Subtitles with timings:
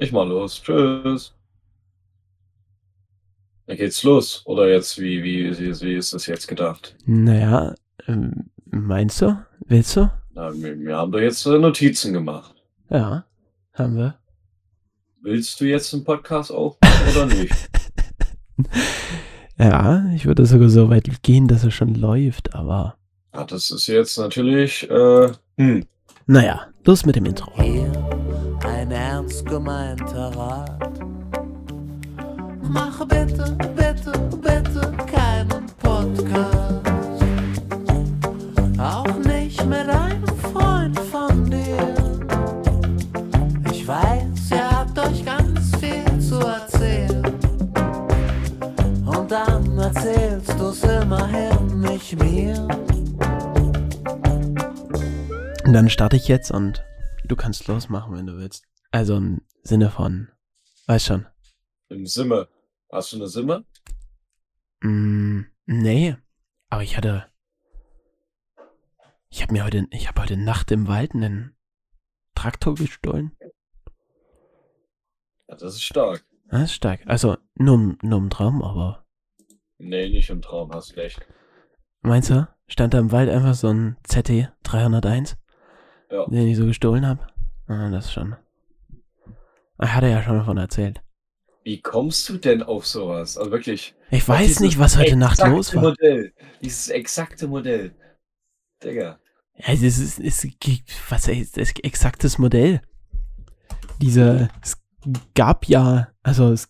[0.00, 0.62] Ich mal los.
[0.62, 1.34] Tschüss.
[3.66, 4.42] Dann geht's los.
[4.46, 6.96] Oder jetzt, wie, wie, wie, wie ist das jetzt gedacht?
[7.04, 7.74] Naja,
[8.08, 9.36] ähm, meinst du?
[9.66, 10.10] Willst du?
[10.32, 12.54] Na, wir, wir haben doch jetzt äh, Notizen gemacht.
[12.88, 13.26] Ja,
[13.74, 14.18] haben wir.
[15.20, 17.54] Willst du jetzt einen Podcast aufmachen oder nicht?
[19.58, 22.96] Ja, ich würde sogar so weit gehen, dass er schon läuft, aber.
[23.34, 24.90] Ja, das ist jetzt natürlich.
[24.90, 25.86] Äh, hm.
[26.26, 27.52] Naja, los mit dem Intro
[28.64, 31.00] ein ernst gemeinter Rat.
[32.62, 37.24] Mach bitte, bitte, bitte keinen Podcast.
[38.78, 41.94] Auch nicht mit einem Freund von dir.
[43.72, 47.36] Ich weiß, ihr habt euch ganz viel zu erzählen.
[49.06, 52.68] Und dann erzählst du's immerhin nicht mir.
[55.64, 56.84] Und dann starte ich jetzt und
[57.30, 58.64] Du kannst losmachen, wenn du willst.
[58.90, 60.30] Also im Sinne von,
[60.88, 61.26] weiß schon.
[61.88, 62.48] Im Simme.
[62.90, 63.64] Hast du eine Simme?
[64.82, 66.16] Mm, nee,
[66.70, 67.26] aber ich hatte.
[69.28, 71.56] Ich habe mir heute, ich habe heute Nacht im Wald einen
[72.34, 73.30] Traktor gestohlen.
[75.46, 76.24] Ja, das ist stark.
[76.48, 77.02] Das ist stark.
[77.06, 79.06] Also nur, nur im Traum, aber.
[79.78, 81.24] Nee, nicht im Traum, hast recht.
[82.00, 82.48] Meinst du?
[82.66, 85.36] Stand da im Wald einfach so ein ZT 301?
[86.10, 86.26] Ja.
[86.26, 87.26] Den ich so gestohlen habe.
[87.68, 88.36] Ah, das schon.
[89.28, 89.34] Ich
[89.78, 91.00] ah, hatte ja schon davon erzählt.
[91.62, 93.38] Wie kommst du denn auf sowas?
[93.38, 93.94] Also wirklich.
[94.10, 95.82] Ich weiß nicht, was heute Nacht los war.
[95.82, 97.94] Modell, dieses exakte Modell.
[98.82, 99.18] Digga.
[99.56, 102.80] Ja, es ist, es gibt, was ist das exaktes Modell?
[104.00, 104.82] Diese, es
[105.34, 106.68] gab ja, also es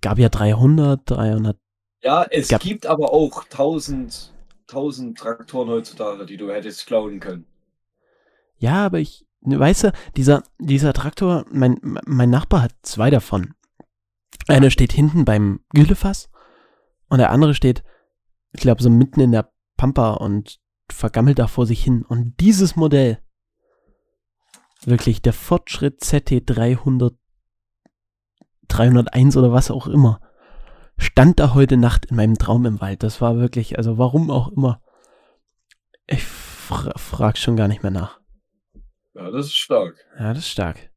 [0.00, 1.56] gab ja 300, 300.
[2.02, 4.34] Ja, es gab, gibt aber auch 1000,
[4.68, 7.46] 1000 Traktoren heutzutage, die du hättest klauen können
[8.58, 13.54] ja, aber ich, ne, weißt du, dieser, dieser Traktor, mein, mein Nachbar hat zwei davon.
[14.48, 16.30] Einer steht hinten beim Güllefass
[17.08, 17.82] und der andere steht,
[18.52, 22.04] ich glaube, so mitten in der Pampa und vergammelt da vor sich hin.
[22.04, 23.20] Und dieses Modell,
[24.84, 27.16] wirklich der Fortschritt ZT300,
[28.68, 30.20] 301 oder was auch immer,
[30.98, 33.02] stand da heute Nacht in meinem Traum im Wald.
[33.02, 34.82] Das war wirklich, also warum auch immer.
[36.06, 38.20] Ich fra frag schon gar nicht mehr nach.
[39.14, 40.04] Ja, das ist stark.
[40.18, 40.90] Ja, das ist stark.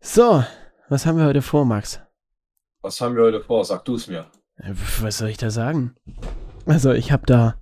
[0.00, 0.42] So,
[0.88, 2.00] was haben wir heute vor, Max?
[2.80, 3.62] Was haben wir heute vor?
[3.66, 4.30] Sag du es mir.
[5.00, 5.94] Was soll ich da sagen?
[6.64, 7.60] Also, ich habe da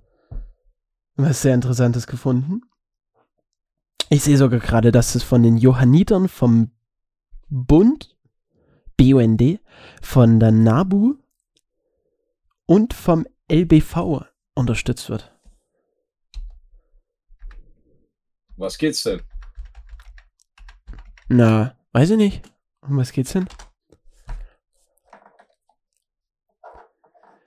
[1.17, 2.61] was sehr Interessantes gefunden.
[4.09, 6.71] Ich sehe sogar gerade, dass es von den Johannitern vom
[7.49, 8.17] Bund,
[8.97, 9.59] BUND,
[10.01, 11.15] von der NABU
[12.65, 14.23] und vom LBV
[14.55, 15.35] unterstützt wird.
[18.59, 19.21] Was geht's denn?
[21.29, 22.51] Na, weiß ich nicht.
[22.81, 23.47] Um was geht's denn?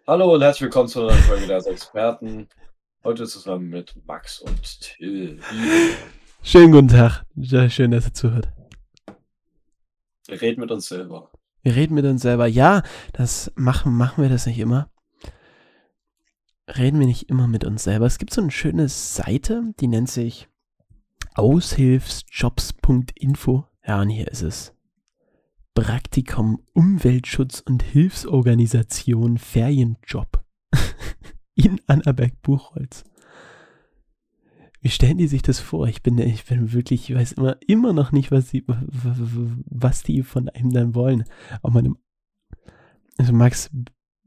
[0.06, 2.48] Hallo und herzlich willkommen zu einer neuen Folge der Experten.
[3.04, 5.38] Heute zusammen mit Max und Till.
[6.42, 7.26] Schönen guten Tag.
[7.70, 8.50] schön, dass ihr zuhört.
[10.28, 11.30] Wir reden mit uns selber.
[11.62, 12.46] Wir reden mit uns selber.
[12.46, 14.90] Ja, das machen, machen wir das nicht immer.
[16.68, 18.06] Reden wir nicht immer mit uns selber.
[18.06, 20.48] Es gibt so eine schöne Seite, die nennt sich
[21.34, 23.66] Aushilfsjobs.info.
[23.86, 24.72] Ja, und hier ist es.
[25.74, 30.44] Praktikum Umweltschutz und Hilfsorganisation Ferienjob
[31.54, 33.04] in Annaberg-Buchholz.
[34.82, 35.86] Wie stellen die sich das vor?
[35.88, 40.22] Ich bin, ich bin wirklich, ich weiß immer, immer noch nicht, was die, was die
[40.22, 41.24] von einem dann wollen.
[41.62, 41.96] Auf meinem,
[43.16, 43.70] also Max,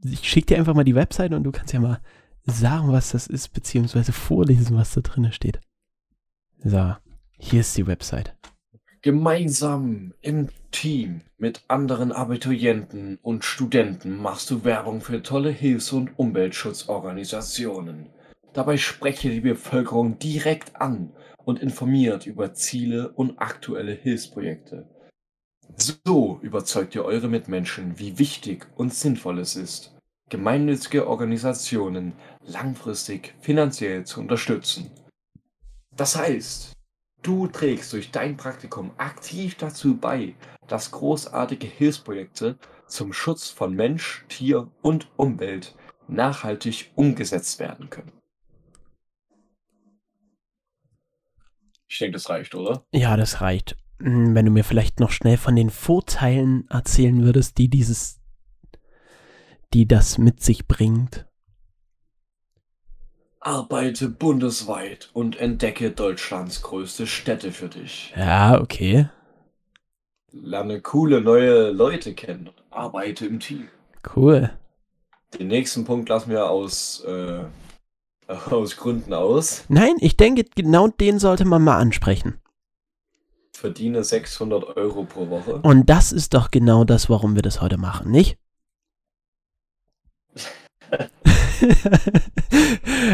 [0.04, 2.02] ich schicke dir einfach mal die Webseite und du kannst ja mal
[2.44, 5.60] sagen, was das ist, beziehungsweise vorlesen, was da drin steht.
[6.64, 6.96] So,
[7.38, 8.34] hier ist die Website.
[9.02, 16.18] Gemeinsam im Team mit anderen Abiturienten und Studenten machst du Werbung für tolle Hilfs- und
[16.18, 18.10] Umweltschutzorganisationen.
[18.54, 21.12] Dabei spreche die Bevölkerung direkt an
[21.44, 24.90] und informiert über Ziele und aktuelle Hilfsprojekte.
[25.76, 29.94] So überzeugt ihr eure Mitmenschen, wie wichtig und sinnvoll es ist,
[30.30, 32.14] gemeinnützige Organisationen
[32.44, 34.90] langfristig finanziell zu unterstützen.
[35.98, 36.74] Das heißt,
[37.22, 40.36] du trägst durch dein Praktikum aktiv dazu bei,
[40.68, 45.74] dass großartige Hilfsprojekte zum Schutz von Mensch, Tier und Umwelt
[46.10, 48.12] nachhaltig umgesetzt werden können.
[51.88, 52.84] Ich denke, das reicht, oder?
[52.92, 53.78] Ja, das reicht.
[54.00, 58.20] Hm, wenn du mir vielleicht noch schnell von den Vorteilen erzählen würdest, die dieses,
[59.74, 61.26] die das mit sich bringt.
[63.46, 68.12] Arbeite bundesweit und entdecke Deutschlands größte Städte für dich.
[68.18, 69.08] Ja, okay.
[70.32, 72.50] Lerne coole neue Leute kennen.
[72.72, 73.68] Arbeite im Team.
[74.16, 74.50] Cool.
[75.38, 77.44] Den nächsten Punkt lassen wir aus, äh,
[78.34, 79.64] aus Gründen aus.
[79.70, 82.40] Nein, ich denke, genau den sollte man mal ansprechen.
[83.54, 85.58] Verdiene 600 Euro pro Woche.
[85.58, 88.40] Und das ist doch genau das, warum wir das heute machen, nicht?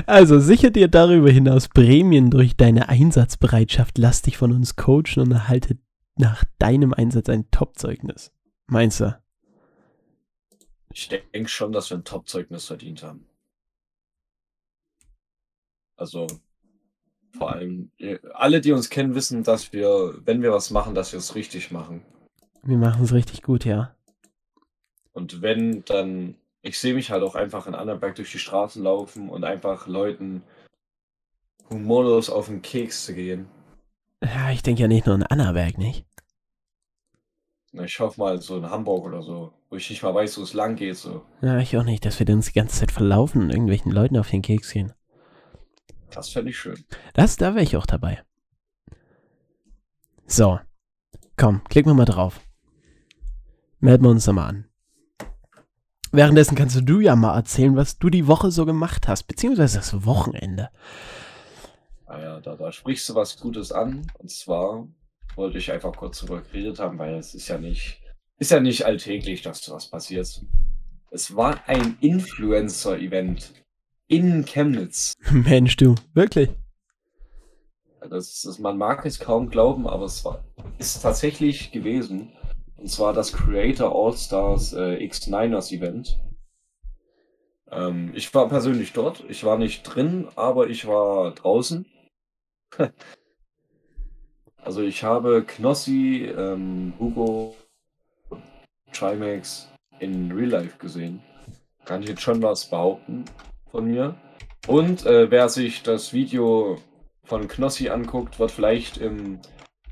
[0.06, 5.32] also sicher dir darüber hinaus Prämien durch deine Einsatzbereitschaft, lass dich von uns coachen und
[5.32, 5.78] erhalte
[6.18, 8.32] nach deinem Einsatz ein Top-Zeugnis.
[8.68, 9.20] Meinst du?
[10.94, 13.26] Ich denke schon, dass wir ein Top-Zeugnis verdient haben.
[15.96, 16.28] Also
[17.38, 21.14] vor allem äh, alle, die uns kennen, wissen, dass wir, wenn wir was machen, dass
[21.14, 22.02] wir es richtig machen.
[22.64, 23.96] Wir machen es richtig gut, ja.
[25.14, 29.30] Und wenn, dann ich sehe mich halt auch einfach in Annaberg durch die Straßen laufen
[29.30, 30.44] und einfach Leuten
[31.70, 33.48] humorlos auf den Keks zu gehen.
[34.24, 36.06] Ja, ich denke ja nicht nur in Annaberg, nicht?
[37.72, 40.42] Na, ich hoffe mal so in Hamburg oder so, wo ich nicht mal weiß, wo
[40.44, 40.98] es lang geht.
[40.98, 41.26] So.
[41.42, 44.30] Ja, ich auch nicht, dass wir uns die ganze Zeit verlaufen und irgendwelchen Leuten auf
[44.30, 44.94] den Keks gehen.
[46.12, 46.84] Das fände ich schön.
[47.14, 48.22] Das, da wäre ich auch dabei.
[50.28, 50.60] So.
[51.38, 52.42] Komm, klicken wir mal drauf.
[53.80, 54.71] Melden wir uns da mal an.
[56.14, 60.06] Währenddessen kannst du ja mal erzählen, was du die Woche so gemacht hast, beziehungsweise das
[60.06, 60.70] Wochenende.
[62.06, 64.06] Ah ja, da, da sprichst du was Gutes an.
[64.20, 64.86] Und zwar
[65.38, 68.02] wollte ich einfach kurz darüber geredet haben, weil es ist ja nicht,
[68.40, 70.44] ist ja nicht alltäglich, dass sowas passiert.
[71.12, 73.54] Es war ein Influencer-Event
[74.08, 75.14] in Chemnitz.
[75.32, 76.50] Mensch, du, wirklich?
[78.10, 80.44] Das, das, man mag es kaum glauben, aber es war,
[80.78, 82.34] ist tatsächlich gewesen.
[82.82, 86.18] Und zwar das Creator All-Stars äh, X-Niners Event.
[87.70, 89.24] Ähm, ich war persönlich dort.
[89.30, 91.86] Ich war nicht drin, aber ich war draußen.
[94.58, 97.56] also ich habe Knossi, ähm, Hugo,
[98.92, 99.70] Trimax
[100.00, 101.22] in Real Life gesehen.
[101.86, 103.26] Kann ich jetzt schon was behaupten
[103.70, 104.16] von mir.
[104.68, 106.78] Und äh, wer sich das Video
[107.26, 109.40] von Knossi anguckt, wird vielleicht im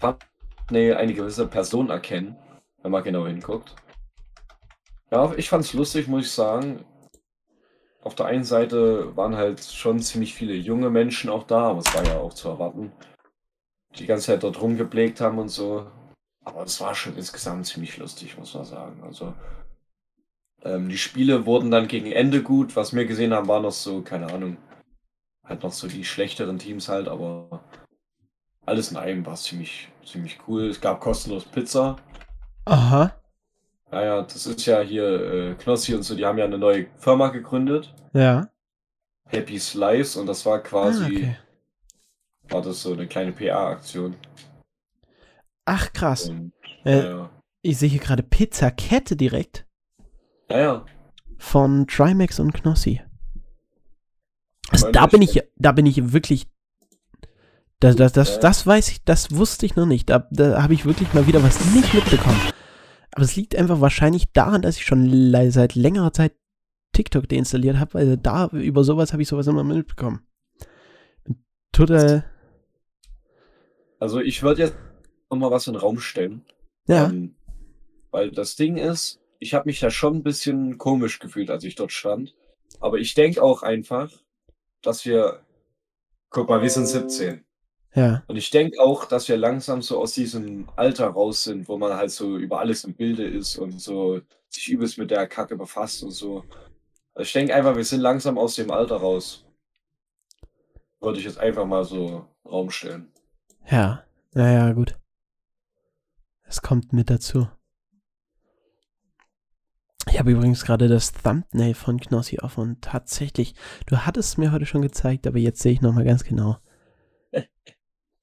[0.01, 2.35] Thumbnail eine gewisse Person erkennen.
[2.81, 3.75] Wenn man genau hinguckt.
[5.11, 6.85] Ja, ich fand's lustig, muss ich sagen.
[8.03, 11.93] Auf der einen Seite waren halt schon ziemlich viele junge Menschen auch da, aber es
[11.93, 12.91] war ja auch zu erwarten.
[13.97, 15.87] Die ganze Zeit dort rumgeblägt haben und so.
[16.45, 19.03] Aber es war schon insgesamt ziemlich lustig, muss man sagen.
[19.03, 19.33] Also,
[20.63, 22.75] ähm, die Spiele wurden dann gegen Ende gut.
[22.75, 24.57] Was wir gesehen haben, war noch so, keine Ahnung,
[25.43, 27.63] halt noch so die schlechteren Teams halt, aber
[28.65, 30.67] alles in allem war es ziemlich, ziemlich cool.
[30.69, 31.97] Es gab kostenlos Pizza.
[32.69, 33.15] Aha.
[33.91, 35.03] Naja, das ist ja hier
[35.51, 37.93] äh, Knossi und so, die haben ja eine neue Firma gegründet.
[38.13, 38.47] Ja.
[39.25, 41.03] Happy Slice und das war quasi.
[41.03, 41.37] Ah, okay.
[42.49, 44.15] War das so eine kleine PA-Aktion.
[45.65, 46.29] Ach krass.
[46.29, 46.53] Und,
[46.85, 47.29] äh, ja.
[47.61, 49.65] Ich sehe hier gerade Pizzakette direkt.
[50.49, 50.85] Ja, ja.
[51.37, 53.01] Von Trimax und Knossi.
[54.71, 56.47] Also, da bin ich, da bin ich wirklich
[57.81, 60.09] das, das, das, das weiß ich, das wusste ich noch nicht.
[60.09, 62.39] Da, da habe ich wirklich mal wieder was nicht mitbekommen.
[63.11, 66.33] Aber es liegt einfach wahrscheinlich daran, dass ich schon seit längerer Zeit
[66.93, 70.27] TikTok deinstalliert habe, weil also da über sowas habe ich sowas immer mitbekommen.
[71.71, 72.25] Total.
[73.99, 74.75] Also ich würde jetzt
[75.29, 76.43] nochmal was in den Raum stellen.
[76.87, 77.07] Ja.
[77.07, 77.35] Ähm,
[78.11, 81.75] weil das Ding ist, ich habe mich da schon ein bisschen komisch gefühlt, als ich
[81.75, 82.35] dort stand.
[82.81, 84.11] Aber ich denke auch einfach,
[84.81, 85.45] dass wir.
[86.31, 87.43] Guck mal, wir sind 17.
[87.95, 88.23] Ja.
[88.27, 91.93] Und ich denke auch, dass wir langsam so aus diesem Alter raus sind, wo man
[91.93, 94.19] halt so über alles im Bilde ist und so
[94.49, 96.43] sich übelst mit der Kacke befasst und so.
[97.13, 99.43] Also ich denke einfach, wir sind langsam aus dem Alter raus.
[100.99, 103.11] Würde ich jetzt einfach mal so Raum stellen.
[103.67, 104.03] Ja,
[104.33, 104.97] naja, gut.
[106.43, 107.47] Es kommt mit dazu.
[110.11, 113.55] Ich habe übrigens gerade das Thumbnail von Knossi offen und tatsächlich,
[113.85, 116.57] du hattest es mir heute schon gezeigt, aber jetzt sehe ich nochmal ganz genau.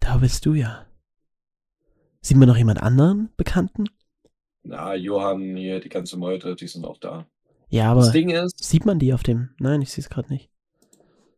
[0.07, 0.87] Da bist du ja.
[2.21, 3.87] Sieht man noch jemand anderen Bekannten?
[4.63, 7.27] Na, Johann hier, die ganze Meute, die sind auch da.
[7.71, 9.51] Ja, aber das Ding ist, sieht man die auf dem?
[9.59, 10.49] Nein, ich sehe es gerade nicht.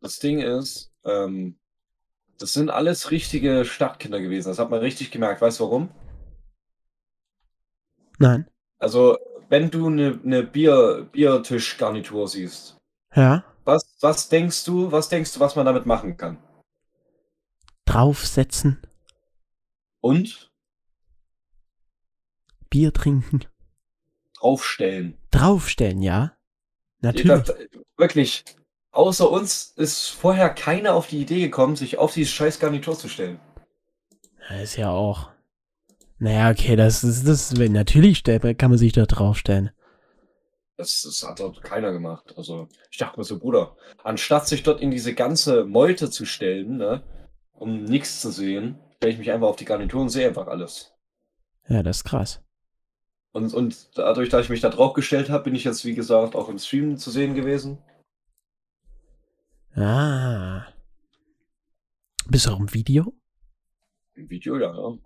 [0.03, 1.57] Das Ding ist, ähm,
[2.39, 4.51] das sind alles richtige Stadtkinder gewesen.
[4.51, 5.41] Das hat man richtig gemerkt.
[5.41, 5.89] Weißt du warum?
[8.19, 8.47] Nein.
[8.79, 9.17] Also,
[9.49, 12.77] wenn du eine ne Bier, Biertischgarnitur siehst,
[13.15, 13.45] ja.
[13.65, 16.37] was, was denkst du, was denkst du, was man damit machen kann?
[17.89, 18.79] draufsetzen.
[20.01, 20.51] Und?
[22.69, 23.47] Bier trinken.
[24.39, 25.17] Draufstellen.
[25.31, 26.37] Draufstellen, ja.
[27.01, 27.45] Natürlich.
[27.47, 27.55] Das,
[27.97, 28.45] wirklich,
[28.91, 33.09] außer uns ist vorher keiner auf die Idee gekommen, sich auf dieses scheiß Garnitur zu
[33.09, 33.41] stellen.
[34.51, 35.31] Das ist ja auch.
[36.19, 37.53] Naja, okay, das ist das.
[37.55, 39.71] Natürlich kann man sich da draufstellen.
[40.77, 42.35] Das, das hat dort keiner gemacht.
[42.37, 46.77] Also, ich dachte mir so, Bruder, anstatt sich dort in diese ganze Meute zu stellen,
[46.77, 47.03] ne,
[47.61, 50.95] um nichts zu sehen, stelle ich mich einfach auf die Garnitur und sehe einfach alles.
[51.69, 52.43] Ja, das ist krass.
[53.33, 56.35] Und, und dadurch, dass ich mich da drauf gestellt habe, bin ich jetzt, wie gesagt,
[56.35, 57.79] auch im Stream zu sehen gewesen.
[59.75, 60.67] Ah.
[62.27, 63.13] Bist du auch im Video?
[64.15, 64.99] Im Video, ja, ja.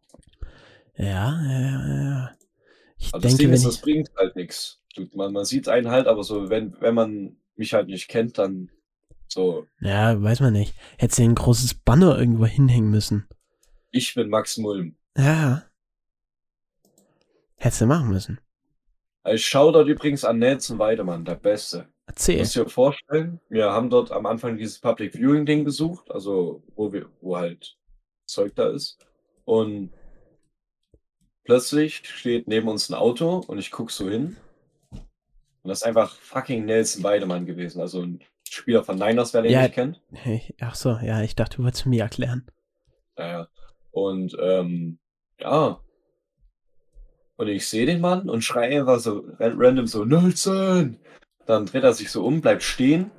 [0.95, 2.31] Ja, ja, ja.
[2.99, 3.83] Ich also denke, das, ist, das ich...
[3.83, 4.81] bringt halt nichts.
[5.15, 8.71] Man, man sieht einen halt, aber so, wenn, wenn man mich halt nicht kennt, dann
[9.33, 9.67] so.
[9.81, 10.75] Ja, weiß man nicht.
[10.99, 13.27] Hätte sie ein großes Banner irgendwo hinhängen müssen.
[13.91, 14.95] Ich bin Max Mulm.
[15.17, 15.63] Ja.
[17.57, 18.39] Hätte sie machen müssen.
[19.25, 21.89] Ich äh, schaue dort übrigens an Nelson Weidemann, der Beste.
[22.05, 22.41] Erzähl.
[22.41, 26.93] Muss dir vorstellen, wir haben dort am Anfang dieses Public Viewing Ding besucht, also wo
[26.93, 27.79] wir, wo halt
[28.27, 28.99] Zeug da ist.
[29.47, 29.95] Und
[31.45, 34.37] plötzlich steht neben uns ein Auto und ich guck so hin.
[34.91, 37.81] Und das ist einfach fucking Nelson Weidemann gewesen.
[37.81, 38.21] Also ein
[38.53, 40.01] Spieler von Niners, wer den ja, nicht kennt.
[40.61, 42.47] Ach so, ja, ich dachte, du wolltest mir erklären.
[43.17, 43.49] Naja.
[43.91, 44.99] Und ähm,
[45.41, 45.81] ja.
[47.37, 50.99] Und ich sehe den Mann und schreie einfach so random so, Nelson!
[51.47, 53.11] Dann dreht er sich so um, bleibt stehen,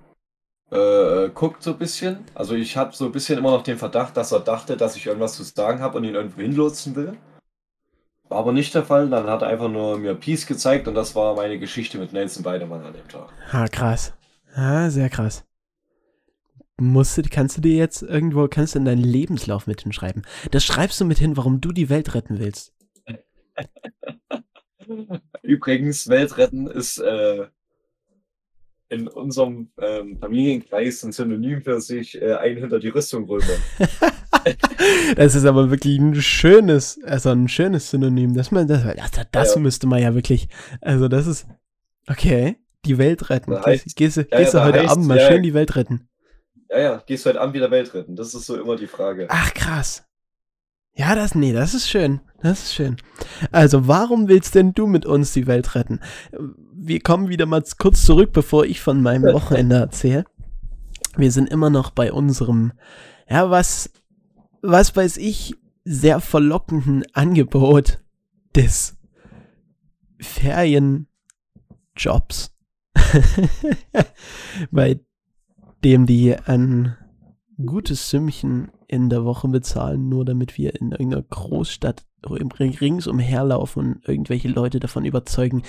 [0.72, 0.78] äh,
[1.26, 2.24] äh guckt so ein bisschen.
[2.36, 5.08] Also ich habe so ein bisschen immer noch den Verdacht, dass er dachte, dass ich
[5.08, 7.18] irgendwas zu sagen habe und ihn irgendwo hinlotsen will.
[8.30, 9.10] War aber nicht der Fall.
[9.10, 12.46] Dann hat er einfach nur mir Peace gezeigt und das war meine Geschichte mit Nelson
[12.46, 13.30] Weidemann an dem Tag.
[13.52, 14.14] Ah, krass.
[14.56, 15.44] Ah, sehr krass.
[16.78, 20.24] Musst du, kannst du dir jetzt irgendwo, kannst du in deinen Lebenslauf mit hinschreiben?
[20.52, 22.74] Das schreibst du mit hin, warum du die Welt retten willst.
[25.44, 27.46] Übrigens, Welt retten ist äh,
[28.90, 33.56] in unserem ähm, Familienkreis ein Synonym für sich äh, ein hinter die Rüstung rüber.
[35.16, 38.36] das ist aber wirklich ein schönes, also ein schönes Synonym.
[38.36, 39.62] Das, man, das, das, das ja.
[39.62, 40.48] müsste man ja wirklich,
[40.82, 41.48] also das ist,
[42.08, 43.52] okay die Welt retten.
[43.52, 45.76] Da heißt, gehst ja, gehst ja, du heute heißt, Abend mal ja, schön die Welt
[45.78, 46.08] retten.
[46.70, 48.16] Ja, ja, gehst du heute Abend wieder Welt retten.
[48.16, 49.28] Das ist so immer die Frage.
[49.30, 50.06] Ach, krass.
[50.96, 52.22] Ja, das, nee, das ist schön.
[52.42, 52.98] Das ist schön.
[53.52, 56.02] Also, warum willst denn du mit uns die Welt retten?
[56.76, 60.26] Wir kommen wieder mal kurz zurück, bevor ich von meinem Wochenende erzähle.
[61.16, 62.74] Wir sind immer noch bei unserem,
[63.30, 63.90] ja, was,
[64.62, 68.00] was weiß ich, sehr verlockenden Angebot
[68.56, 68.96] des
[70.20, 72.53] Ferienjobs.
[74.72, 75.00] bei
[75.84, 76.96] dem die ein
[77.64, 84.08] gutes Sümmchen in der Woche bezahlen, nur damit wir in irgendeiner Großstadt ringsumher laufen und
[84.08, 85.64] irgendwelche Leute davon überzeugen,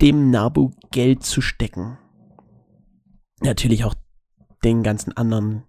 [0.00, 1.98] dem Nabu Geld zu stecken.
[3.40, 3.94] Natürlich auch
[4.64, 5.64] den ganzen anderen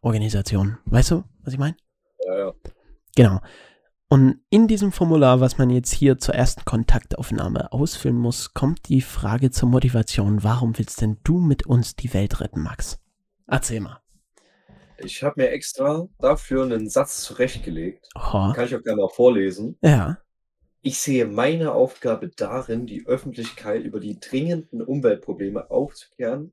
[0.00, 0.78] Organisationen.
[0.86, 1.76] Weißt du, was ich meine?
[2.26, 2.52] Ja, ja.
[3.16, 3.40] Genau.
[4.14, 9.00] Und in diesem Formular, was man jetzt hier zur ersten Kontaktaufnahme ausfüllen muss, kommt die
[9.00, 10.44] Frage zur Motivation.
[10.44, 12.98] Warum willst denn du mit uns die Welt retten, Max?
[13.46, 14.02] Erzähl mal.
[14.98, 18.06] Ich habe mir extra dafür einen Satz zurechtgelegt.
[18.14, 18.52] Oh.
[18.54, 19.78] Kann ich auch gerne mal vorlesen.
[19.80, 20.18] Ja.
[20.82, 26.52] Ich sehe meine Aufgabe darin, die Öffentlichkeit über die dringenden Umweltprobleme aufzuklären,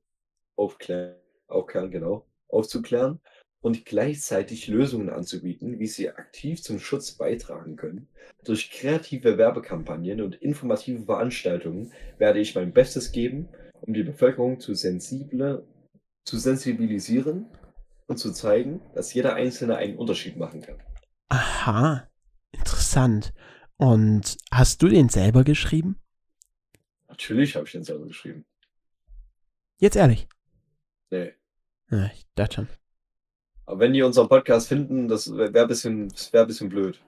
[0.56, 1.18] aufklären,
[1.50, 3.20] aufklären, genau, aufzuklären
[3.62, 8.08] und gleichzeitig Lösungen anzubieten, wie sie aktiv zum Schutz beitragen können.
[8.46, 13.50] Durch kreative Werbekampagnen und informative Veranstaltungen werde ich mein Bestes geben,
[13.82, 15.68] um die Bevölkerung zu, sensible,
[16.24, 17.48] zu sensibilisieren
[18.08, 20.82] und zu zeigen, dass jeder Einzelne einen Unterschied machen kann.
[21.28, 22.10] Aha,
[22.54, 23.34] interessant.
[23.76, 26.00] Und hast du den selber geschrieben?
[27.10, 28.46] Natürlich habe ich den selber geschrieben.
[29.78, 30.28] Jetzt ehrlich?
[31.10, 31.34] Nee.
[31.92, 32.79] ich dachte schon.
[33.70, 37.00] Aber wenn die unseren Podcast finden, das wäre wär ein, bisschen, wär bisschen blöd.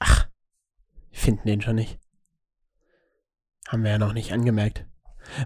[0.00, 0.26] Ach,
[1.12, 1.96] die finden den schon nicht.
[3.68, 4.84] Haben wir ja noch nicht angemerkt.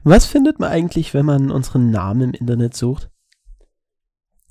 [0.03, 3.11] Was findet man eigentlich, wenn man unseren Namen im Internet sucht?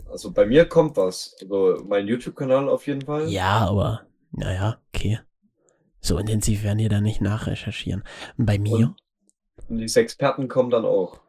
[0.08, 1.36] Also bei mir kommt was.
[1.42, 3.28] Also mein YouTube-Kanal auf jeden Fall.
[3.28, 5.20] Ja, aber naja, okay.
[6.02, 8.04] So intensiv werden die da nicht nachrecherchieren.
[8.38, 8.94] Und bei mir?
[9.70, 11.20] Und, die Experten kommen dann auch.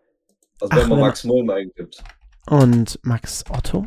[0.61, 2.05] Also Ach, wenn man Max Mohm eingibt.
[2.49, 3.87] Und Max Otto?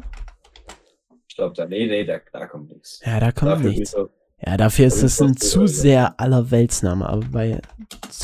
[1.39, 2.99] glaube, da, nee, nee, da, da kommt nichts.
[3.03, 3.95] Ja, da kommt dafür nichts.
[3.95, 4.09] Auch,
[4.45, 7.61] ja, dafür ist es ein zu sehr aller Weltsname, aber bei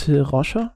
[0.08, 0.76] Rocher?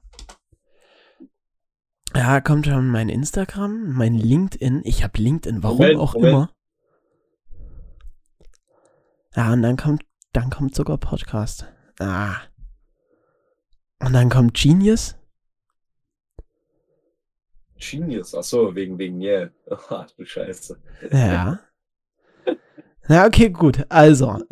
[2.14, 4.82] Ja, kommt schon mein Instagram, mein LinkedIn.
[4.84, 6.30] Ich habe LinkedIn, warum Moment, auch Moment.
[6.32, 6.50] immer.
[9.36, 11.70] Ja, und dann kommt, dann kommt sogar Podcast.
[12.00, 12.34] Ah.
[14.04, 15.14] Und dann kommt Genius.
[17.78, 19.52] Genius, ach so, wegen, wegen Yale.
[19.70, 19.80] Yeah.
[19.90, 20.82] Oh, du Scheiße.
[21.12, 21.60] Ja.
[23.10, 23.84] Na, okay, gut.
[23.88, 24.38] Also.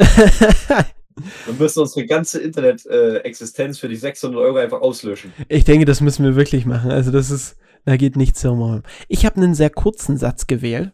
[1.44, 5.32] Wir müssen unsere ganze Internet-Existenz für die 600 Euro einfach auslöschen.
[5.48, 6.90] Ich denke, das müssen wir wirklich machen.
[6.90, 8.82] Also, das ist, da geht nichts herum.
[9.06, 10.90] Ich habe einen sehr kurzen Satz gewählt.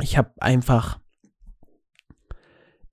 [0.00, 0.98] Ich habe einfach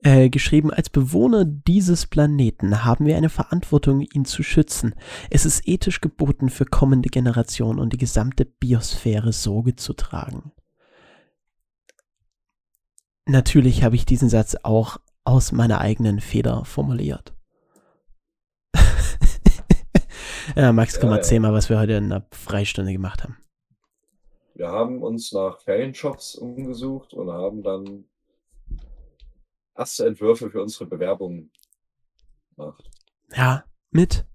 [0.03, 4.93] äh, geschrieben, als Bewohner dieses Planeten haben wir eine Verantwortung, ihn zu schützen.
[5.31, 10.51] Es ist ethisch geboten, für kommende Generationen und die gesamte Biosphäre Sorge zu tragen.
[13.25, 17.33] Natürlich habe ich diesen Satz auch aus meiner eigenen Feder formuliert.
[20.55, 23.37] ja, Max, komm, mal, erzähl mal, was wir heute in der Freistunde gemacht haben.
[24.55, 28.03] Wir haben uns nach Ferienshops umgesucht und haben dann
[29.75, 31.49] erste Entwürfe für unsere Bewerbungen
[32.55, 32.89] gemacht.
[33.33, 34.25] Ja, mit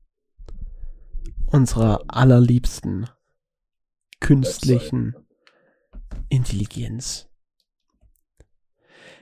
[1.51, 3.11] unserer allerliebsten
[4.21, 5.15] künstlichen
[6.31, 7.28] Intelligenz.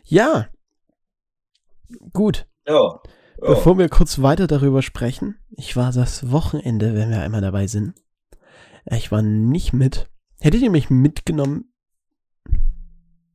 [0.09, 0.49] Ja.
[2.13, 2.47] Gut.
[2.67, 2.75] Ja.
[3.41, 3.49] Ja.
[3.49, 7.95] Bevor wir kurz weiter darüber sprechen, ich war das Wochenende, wenn wir einmal dabei sind.
[8.87, 10.09] Äh, ich war nicht mit.
[10.41, 11.75] Hättet ihr mich mitgenommen?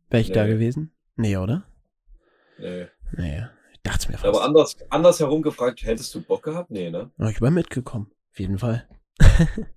[0.10, 0.34] Wäre ich nee.
[0.34, 0.92] da gewesen?
[1.18, 1.66] Nee, oder?
[2.58, 2.88] Nee.
[3.12, 4.26] Naja, ich dachte es mir fast.
[4.26, 6.72] Aber anders, anders herum gefragt, hättest du Bock gehabt?
[6.72, 7.12] Nee, ne?
[7.30, 8.88] ich war mitgekommen, auf jeden Fall.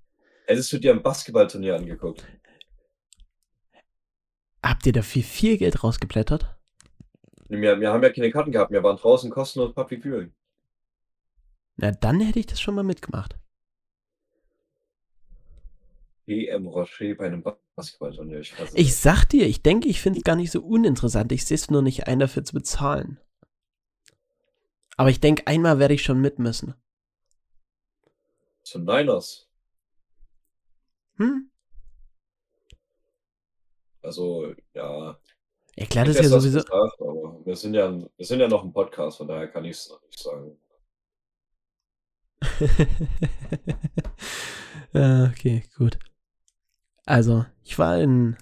[0.46, 2.24] hättest du dir ein Basketballturnier angeguckt?
[4.62, 6.56] Habt ihr da viel, viel Geld rausgeblättert?
[7.61, 10.32] Wir, wir haben ja keine Karten gehabt, wir waren draußen kostenlos Public Viewing.
[11.76, 13.37] Na, dann hätte ich das schon mal mitgemacht.
[16.26, 17.42] EM Rocher bei einem
[17.75, 18.40] Basketballturnier.
[18.40, 21.32] Ich, ich sag dir, ich denke, ich finde es gar nicht so uninteressant.
[21.32, 23.20] Ich sehe es nur nicht ein, dafür zu bezahlen.
[24.96, 26.75] Aber ich denke, einmal werde ich schon mitmüssen.
[28.62, 29.49] Zu Niners.
[31.16, 31.50] Hm?
[34.00, 35.18] Also, ja.
[35.76, 36.61] Erklärt es ja sowieso.
[36.61, 36.71] Gesagt,
[37.45, 40.00] wir, sind ja, wir sind ja noch ein Podcast, von daher kann ich es noch
[40.02, 40.57] nicht sagen.
[45.33, 45.98] okay, gut.
[47.07, 48.37] Also, ich war in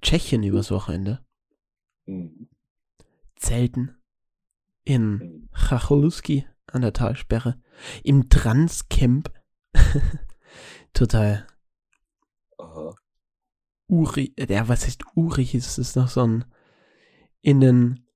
[0.00, 1.20] Tschechien übers Wochenende.
[2.06, 2.48] Mhm.
[3.36, 3.96] Zelten.
[4.84, 6.50] In Chacholuski mhm.
[6.66, 7.60] an der Talsperre.
[8.02, 9.30] Im Transcamp.
[10.92, 11.46] Total.
[12.58, 12.94] Aha.
[13.86, 15.48] Uri, äh, ja, was heißt Uri?
[15.52, 16.44] Ist das noch so ein
[17.42, 18.06] in den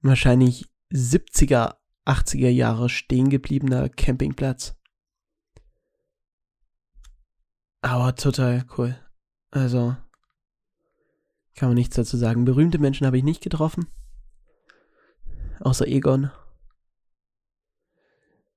[0.00, 4.74] wahrscheinlich 70er, 80er Jahre stehen gebliebener Campingplatz.
[7.82, 8.98] Aber total cool.
[9.50, 9.96] Also,
[11.54, 12.44] kann man nichts dazu sagen.
[12.44, 13.86] Berühmte Menschen habe ich nicht getroffen.
[15.60, 16.30] Außer Egon.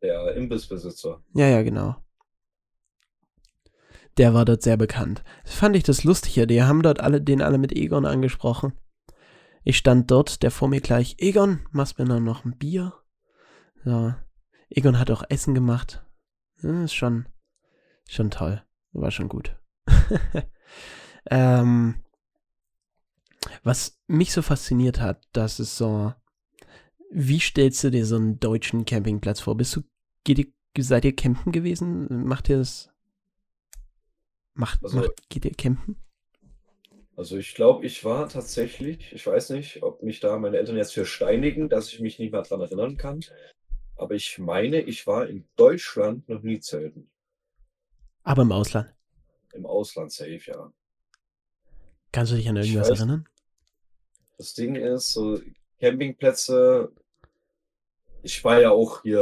[0.01, 1.21] Der Imbissbesitzer.
[1.33, 1.95] Ja, ja, genau.
[4.17, 5.23] Der war dort sehr bekannt.
[5.43, 6.45] Das fand ich das Lustige.
[6.45, 8.73] Die haben dort alle, den alle mit Egon angesprochen.
[9.65, 12.93] Ich stand dort, der vor mir gleich, Egon, machst mir noch ein Bier?
[13.85, 14.21] Ja.
[14.69, 16.05] Egon hat auch Essen gemacht.
[16.61, 17.27] Ja, ist schon,
[18.09, 18.61] schon toll.
[18.91, 19.57] War schon gut.
[21.31, 22.03] ähm,
[23.63, 26.13] was mich so fasziniert hat, das ist so,
[27.09, 29.55] wie stellst du dir so einen deutschen Campingplatz vor?
[29.55, 29.83] Bist du,
[30.25, 32.25] geht seid ihr campen gewesen?
[32.25, 32.89] Macht ihr das?
[34.55, 36.02] Macht, also, macht geht ihr campen?
[37.15, 40.93] Also ich glaube, ich war tatsächlich, ich weiß nicht, ob mich da meine Eltern jetzt
[40.93, 43.19] für steinigen, dass ich mich nicht mehr dran erinnern kann,
[43.95, 47.07] aber ich meine, ich war in Deutschland noch nie zelten.
[48.23, 48.91] Aber im Ausland?
[49.53, 50.73] Im Ausland safe, ja.
[52.11, 53.29] Kannst du dich an irgendwas weiß, erinnern?
[54.37, 55.39] Das Ding ist, so
[55.79, 56.91] Campingplätze,
[58.23, 59.21] ich war ja auch hier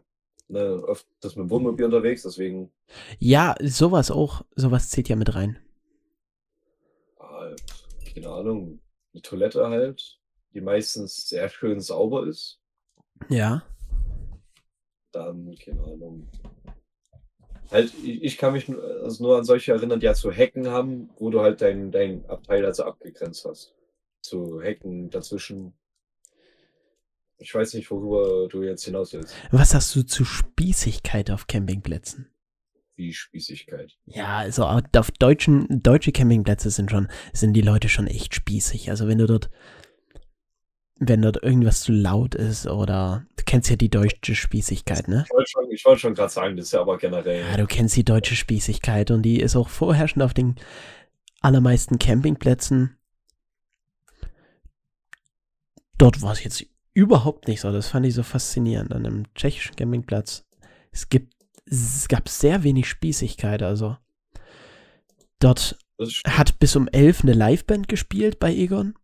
[0.00, 2.70] äh, ne, öfters mit dem Wohnmobil unterwegs, deswegen.
[3.18, 5.58] Ja, sowas auch, sowas zählt ja mit rein
[8.14, 8.80] keine Ahnung,
[9.12, 10.20] die Toilette halt,
[10.54, 12.60] die meistens sehr schön sauber ist.
[13.28, 13.62] Ja.
[15.12, 16.28] Dann, keine Ahnung.
[17.70, 20.28] Halt, ich, ich kann mich nur, also nur an solche erinnern, die ja halt zu
[20.28, 23.74] so Hecken haben, wo du halt dein, dein Abteil also abgegrenzt hast.
[24.22, 25.74] Zu Hecken dazwischen.
[27.38, 29.34] Ich weiß nicht, worüber du jetzt hinaus willst.
[29.50, 32.33] Was hast du zu Spießigkeit auf Campingplätzen?
[32.96, 33.92] wie Spießigkeit.
[34.06, 38.90] Ja, also auf deutschen, deutsche Campingplätze sind schon, sind die Leute schon echt spießig.
[38.90, 39.50] Also wenn du dort,
[40.96, 45.24] wenn dort irgendwas zu laut ist oder du kennst ja die deutsche Spießigkeit, ne?
[45.26, 47.40] Ich wollte schon, ich schon gerade sagen, das ist ja aber generell.
[47.42, 50.56] Ja, du kennst die deutsche Spießigkeit und die ist auch vorherrschend auf den
[51.40, 52.96] allermeisten Campingplätzen.
[55.98, 57.72] Dort war es jetzt überhaupt nicht so.
[57.72, 60.44] Das fand ich so faszinierend an einem tschechischen Campingplatz.
[60.90, 61.33] Es gibt
[61.70, 63.96] es gab sehr wenig Spießigkeit, also.
[65.40, 65.78] Dort
[66.26, 68.94] hat bis um elf eine Liveband gespielt bei Egon.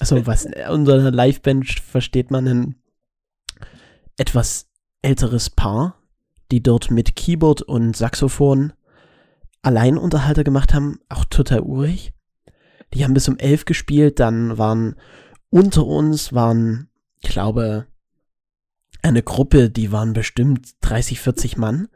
[0.00, 2.82] Also was unter einer Liveband versteht man ein
[4.16, 4.68] etwas
[5.02, 5.98] älteres Paar,
[6.50, 8.72] die dort mit Keyboard und Saxophon
[9.62, 12.12] Alleinunterhalter gemacht haben, auch total urig.
[12.94, 14.96] Die haben bis um elf gespielt, dann waren
[15.50, 16.88] unter uns waren,
[17.22, 17.86] ich glaube,
[19.02, 21.88] eine Gruppe, die waren bestimmt 30, 40 Mann.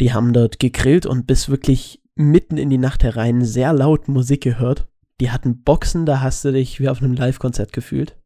[0.00, 4.42] Die haben dort gegrillt und bis wirklich mitten in die Nacht herein sehr laut Musik
[4.42, 4.86] gehört.
[5.20, 8.16] Die hatten Boxen, da hast du dich wie auf einem Live-Konzert gefühlt.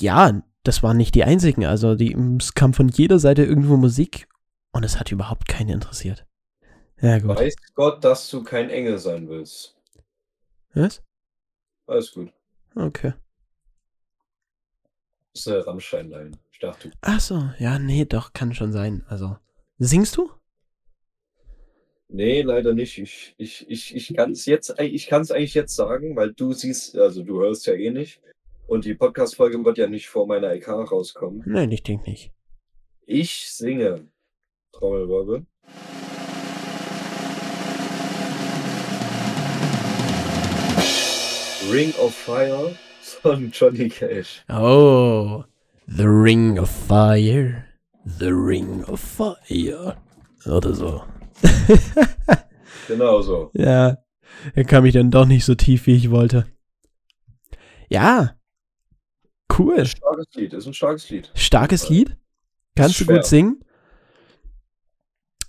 [0.00, 1.64] Ja, das waren nicht die einzigen.
[1.66, 4.28] Also die, es kam von jeder Seite irgendwo Musik
[4.72, 6.26] und es hat überhaupt keinen interessiert.
[7.00, 7.36] Ja, gut.
[7.36, 9.76] Weiß Gott, dass du kein Engel sein willst.
[10.74, 11.02] Was?
[11.86, 12.32] Alles gut.
[12.74, 13.12] Okay.
[15.32, 16.10] Das ist eine rammstein
[16.56, 16.88] Statue.
[17.02, 19.04] Ach so, ja, nee, doch, kann schon sein.
[19.10, 19.36] Also,
[19.78, 20.30] singst du?
[22.08, 22.96] Nee, leider nicht.
[22.96, 26.96] Ich, ich, ich, ich kann es jetzt, ich kann's eigentlich jetzt sagen, weil du siehst,
[26.96, 28.22] also du hörst ja eh nicht.
[28.68, 31.42] Und die Podcast-Folge wird ja nicht vor meiner EK rauskommen.
[31.44, 32.32] Nein, ich denke nicht.
[33.04, 34.08] Ich singe.
[34.72, 35.44] Trommelwirbel.
[41.70, 44.42] Ring of Fire von Johnny Cash.
[44.48, 45.44] Oh.
[45.88, 47.66] The Ring of Fire.
[48.04, 49.96] The Ring of Fire.
[50.44, 51.04] Oder so.
[52.88, 53.50] genau so.
[53.54, 53.96] Ja.
[54.54, 56.46] Er kam ich dann doch nicht so tief, wie ich wollte.
[57.88, 58.36] Ja.
[59.56, 59.78] Cool.
[59.78, 61.30] Ein starkes Lied, ist ein starkes Lied.
[61.34, 62.16] Starkes Lied?
[62.74, 63.60] Kannst du gut singen?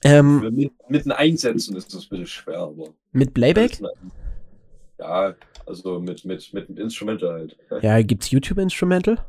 [0.03, 2.93] Ähm, mit, mit einem Einsetzen ist das ein bisschen schwer, aber.
[3.11, 3.81] Mit Playback?
[3.81, 3.97] Halt.
[4.99, 5.33] Ja,
[5.65, 7.83] also mit, mit, mit einem Instrumental halt.
[7.83, 9.25] Ja, gibt's YouTube-Instrumental?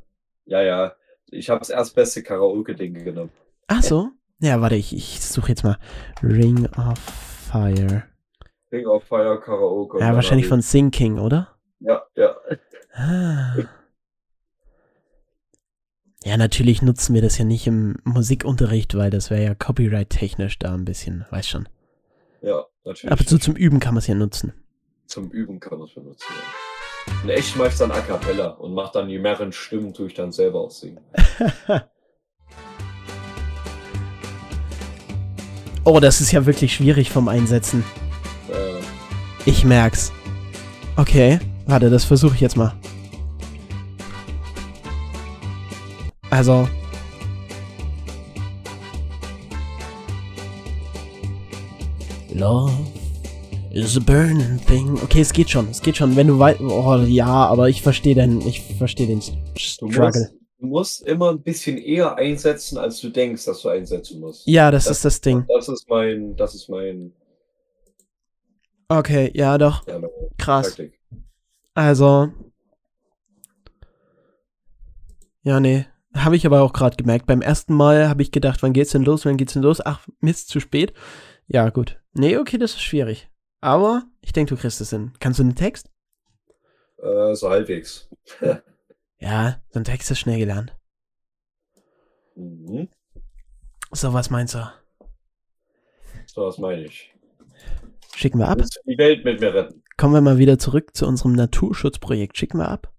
[0.49, 0.93] Ja, ja.
[1.31, 3.31] Ich habe das erstbeste Karaoke-Ding genommen.
[3.67, 4.09] Ach so?
[4.41, 5.79] Ja, warte, ich, ich suche jetzt mal
[6.23, 8.05] Ring of Fire.
[8.73, 10.01] Ring of Fire Karaoke.
[10.01, 11.55] Ja, wahrscheinlich von Sinking, oder?
[11.81, 12.35] Ja, ja.
[12.95, 13.57] Ah.
[16.25, 20.73] Ja, natürlich nutzen wir das ja nicht im Musikunterricht, weil das wäre ja copyright-technisch da
[20.75, 21.69] ein bisschen, weiß schon.
[22.41, 23.13] Ja, natürlich.
[23.13, 24.55] Aber so zum Üben kann man es ja nutzen.
[25.07, 26.43] Zum Üben kann man es ja nutzen, ja.
[27.23, 30.15] Und echt mache ich dann a cappella und mache dann die mehreren Stimmen, tue ich
[30.15, 31.01] dann selber auch singen.
[35.85, 37.85] oh, das ist ja wirklich schwierig vom Einsetzen.
[38.51, 38.81] Äh.
[39.51, 40.11] Ich merk's.
[40.97, 42.73] Okay, warte, das versuche ich jetzt mal.
[46.31, 46.69] Also.
[52.35, 52.73] Lord.
[53.71, 54.95] It's a burning thing.
[55.03, 56.17] Okay, es geht schon, es geht schon.
[56.17, 56.61] Wenn du weißt.
[56.61, 59.21] Oh ja, aber ich verstehe den, ich verstehe den
[59.59, 60.01] Struggle.
[60.11, 60.29] Du musst,
[60.61, 64.47] du musst, immer ein bisschen eher einsetzen, als du denkst, dass du einsetzen musst.
[64.47, 65.45] Ja, das, das ist das Ding.
[65.49, 67.13] Das ist mein, das ist mein.
[68.89, 69.87] Okay, ja doch.
[69.87, 70.01] Ja,
[70.39, 70.69] Krass.
[70.69, 70.99] Taktik.
[71.75, 72.31] Also.
[75.43, 75.85] Ja, nee.
[76.15, 77.27] Habe ich aber auch gerade gemerkt.
[77.27, 79.27] Beim ersten Mal habe ich gedacht, wann geht's denn los?
[79.27, 79.83] Wann geht's denn los?
[79.85, 80.95] Ach, Mist, zu spät.
[81.47, 82.01] Ja, gut.
[82.15, 83.29] Nee, okay, das ist schwierig.
[83.61, 85.13] Aber ich denke, du kriegst es hin.
[85.21, 85.91] Kannst du einen Text?
[86.99, 88.09] Äh, so halbwegs.
[89.19, 90.77] ja, so ein Text ist schnell gelernt.
[92.37, 92.89] Mhm.
[93.91, 94.73] So, was meinst du?
[96.27, 97.15] So, was meine ich?
[98.15, 98.59] Schicken wir ab?
[98.59, 99.83] Willst du die Welt mit mir retten?
[99.97, 102.37] Kommen wir mal wieder zurück zu unserem Naturschutzprojekt.
[102.37, 102.93] Schicken wir ab?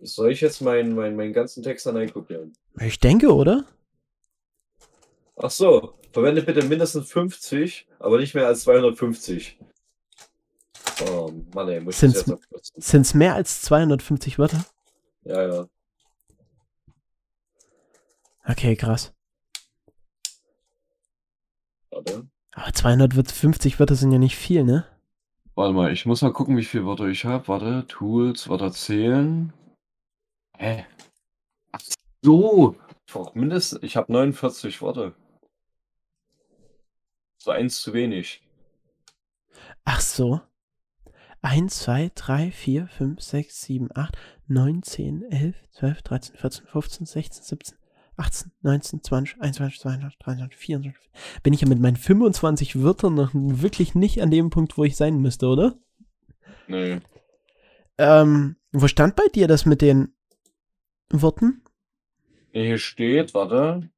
[0.00, 2.52] Soll ich jetzt meinen, meinen, meinen ganzen Text dann einkopieren?
[2.80, 3.66] Ich denke, oder?
[5.36, 9.58] Ach so, verwende bitte mindestens 50 aber nicht mehr als 250.
[11.10, 14.64] Oh Mann, ey, muss sind's, ich das jetzt Sind es mehr als 250 Wörter?
[15.24, 15.66] Ja, ja.
[18.46, 19.12] Okay, krass.
[21.90, 22.26] Warte.
[22.52, 24.86] Aber 250 Wörter sind ja nicht viel, ne?
[25.54, 27.48] Warte mal, ich muss mal gucken, wie viele Wörter ich habe.
[27.48, 29.52] Warte, Tools, Wörter zählen.
[30.56, 30.86] Hä?
[31.72, 31.80] Ach
[32.22, 32.76] so!
[33.12, 33.82] Doch, mindestens.
[33.82, 35.12] Ich habe 49 Wörter.
[37.46, 38.42] So eins zu wenig.
[39.84, 40.40] Ach so.
[41.42, 47.06] 1, 2, 3, 4, 5, 6, 7, 8, 9, 10, 11, 12, 13, 14, 15,
[47.06, 47.78] 16, 17,
[48.16, 51.00] 18, 19, 20, 21, 22, 23, 24.
[51.44, 54.96] Bin ich ja mit meinen 25 Wörtern noch wirklich nicht an dem Punkt, wo ich
[54.96, 55.78] sein müsste, oder?
[56.66, 56.98] Nee.
[57.96, 60.12] Ähm, wo stand bei dir das mit den
[61.10, 61.62] Worten?
[62.50, 63.88] Hier steht, warte.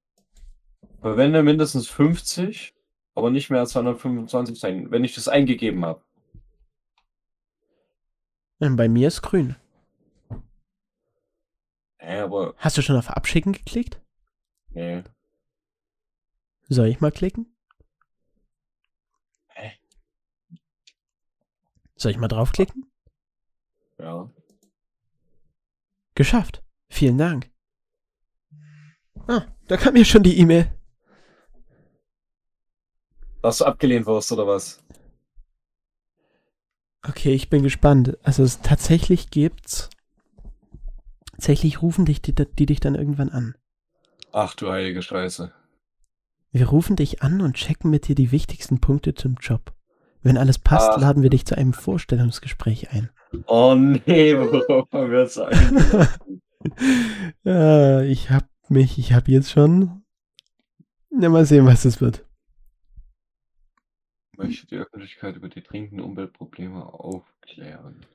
[1.01, 2.75] Verwende mindestens 50
[3.19, 6.01] aber nicht mehr als 225 sein, wenn ich das eingegeben habe.
[8.61, 9.57] Ähm, bei mir ist grün.
[11.99, 12.55] Hä, aber.
[12.59, 14.01] Hast du schon auf Abschicken geklickt?
[14.71, 15.03] Nee.
[16.69, 17.57] Soll ich mal klicken?
[19.49, 19.73] Hä?
[21.97, 22.91] Soll ich mal draufklicken?
[23.99, 24.31] Ja.
[26.15, 26.63] Geschafft.
[26.89, 27.51] Vielen Dank.
[29.27, 30.78] Ah, da kam mir schon die E-Mail.
[33.49, 34.85] Dass du abgelehnt wirst oder was?
[37.09, 38.19] Okay, ich bin gespannt.
[38.23, 39.89] Also es tatsächlich gibt's.
[41.33, 43.55] Tatsächlich rufen dich die, die dich dann irgendwann an.
[44.33, 45.51] Ach du heilige Scheiße.
[46.53, 49.73] Wir rufen dich an und checken mit dir die wichtigsten Punkte zum Job.
[50.21, 51.01] Wenn alles passt, Ach.
[51.01, 53.09] laden wir dich zu einem Vorstellungsgespräch ein.
[53.47, 60.03] Oh nee, worauf haben wir jetzt Ich hab mich, ich hab jetzt schon.
[61.09, 62.27] Na, mal sehen, was es wird
[64.39, 68.07] möchte die Öffentlichkeit über die dringenden Umweltprobleme aufklären.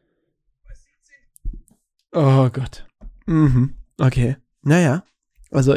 [2.14, 2.88] Oh Gott.
[3.26, 3.76] Mhm.
[4.00, 4.38] Okay.
[4.62, 5.04] Naja.
[5.52, 5.76] Also.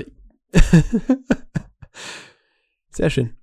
[2.90, 3.36] Sehr schön.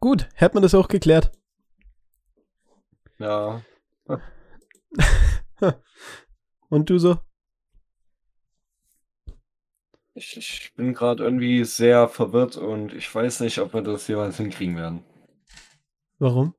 [0.00, 1.30] Gut, hat man das auch geklärt.
[3.18, 3.62] Ja.
[6.68, 7.18] Und du so?
[10.14, 14.38] Ich, ich bin gerade irgendwie sehr verwirrt und ich weiß nicht, ob wir das jeweils
[14.38, 15.04] hinkriegen werden.
[16.18, 16.54] Warum?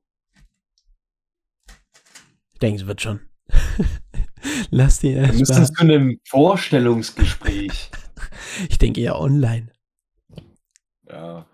[2.52, 3.28] Ich denke, es wird schon.
[4.70, 5.38] Lass die erst.
[5.38, 7.90] Müsstest du einem Vorstellungsgespräch.
[8.68, 9.72] ich denke eher online.
[11.08, 11.44] Ja.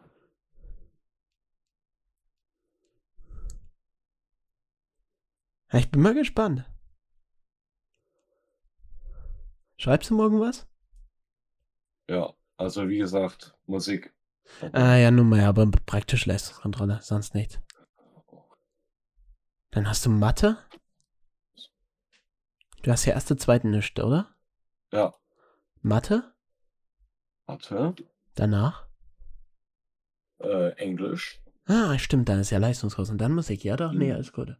[5.73, 6.71] Ich bin mal gespannt.
[9.79, 10.67] Schreibst du morgen was?
[12.09, 14.15] Ja, also wie gesagt, Musik.
[14.73, 17.59] Ah ja, nun mal, aber praktisch Leistungskontrolle, sonst nichts.
[19.75, 20.57] Dann hast du Mathe?
[22.83, 24.37] Du hast ja erste, zweite nicht, oder?
[24.93, 25.13] Ja.
[25.83, 26.33] Mathe?
[27.49, 27.95] Mathe.
[28.37, 28.87] Danach?
[30.39, 31.43] Äh, Englisch.
[31.67, 33.99] Ah, stimmt, dann ist ja Leistungskurs und dann muss ich, Ja, doch, mhm.
[33.99, 34.55] nee, alles gut.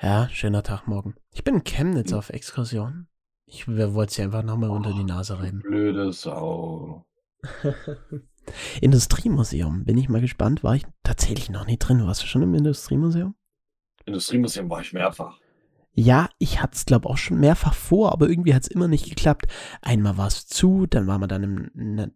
[0.00, 1.14] Ja, schöner Tag morgen.
[1.30, 2.18] Ich bin in Chemnitz mhm.
[2.18, 3.06] auf Exkursion.
[3.46, 5.60] Ich wollte sie einfach nochmal oh, unter die Nase reiben.
[5.60, 7.06] Blöde Sau.
[8.80, 10.64] Industriemuseum, bin ich mal gespannt.
[10.64, 12.04] War ich tatsächlich noch nie drin.
[12.04, 13.36] Warst du schon im Industriemuseum?
[14.06, 15.38] Industriemuseum war ich mehrfach.
[15.94, 19.04] Ja, ich hatte es, glaube auch schon mehrfach vor, aber irgendwie hat es immer nicht
[19.06, 19.46] geklappt.
[19.82, 22.08] Einmal war es zu, dann waren wir dann im Na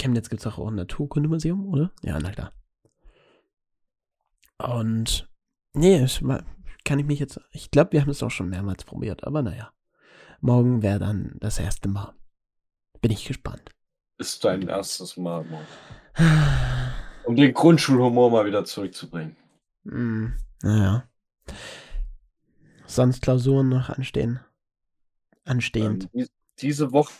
[0.00, 1.90] Chemnitz gibt es auch ein Naturkundemuseum, oder?
[2.02, 2.52] Ja, na klar.
[4.58, 5.30] Und
[5.74, 6.22] nee, ich,
[6.84, 7.40] kann ich mich jetzt.
[7.52, 9.72] Ich glaube, wir haben es auch schon mehrmals probiert, aber naja.
[10.40, 12.14] Morgen wäre dann das erste Mal.
[13.00, 13.70] Bin ich gespannt.
[14.18, 15.66] Ist dein erstes Mal morgen.
[17.24, 19.36] Um den Grundschulhumor mal wieder zurückzubringen.
[19.84, 20.26] Mm.
[20.62, 21.08] Naja.
[22.86, 24.40] Sonst Klausuren noch anstehen.
[25.44, 26.08] Anstehend.
[26.14, 26.26] Ähm,
[26.58, 27.12] diese Woche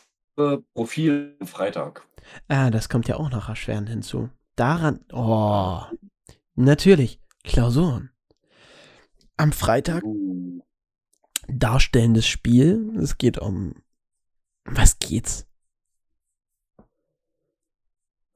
[0.74, 2.06] Profil Freitag.
[2.46, 4.28] Ah, das kommt ja auch noch erschwerend hinzu.
[4.54, 5.04] Daran.
[5.12, 5.82] Oh.
[6.54, 7.20] Natürlich.
[7.44, 8.10] Klausuren.
[9.36, 10.04] Am Freitag.
[10.04, 10.62] Uh.
[11.48, 12.92] Darstellendes Spiel.
[12.98, 13.82] Es geht um.
[14.64, 15.46] Was geht's?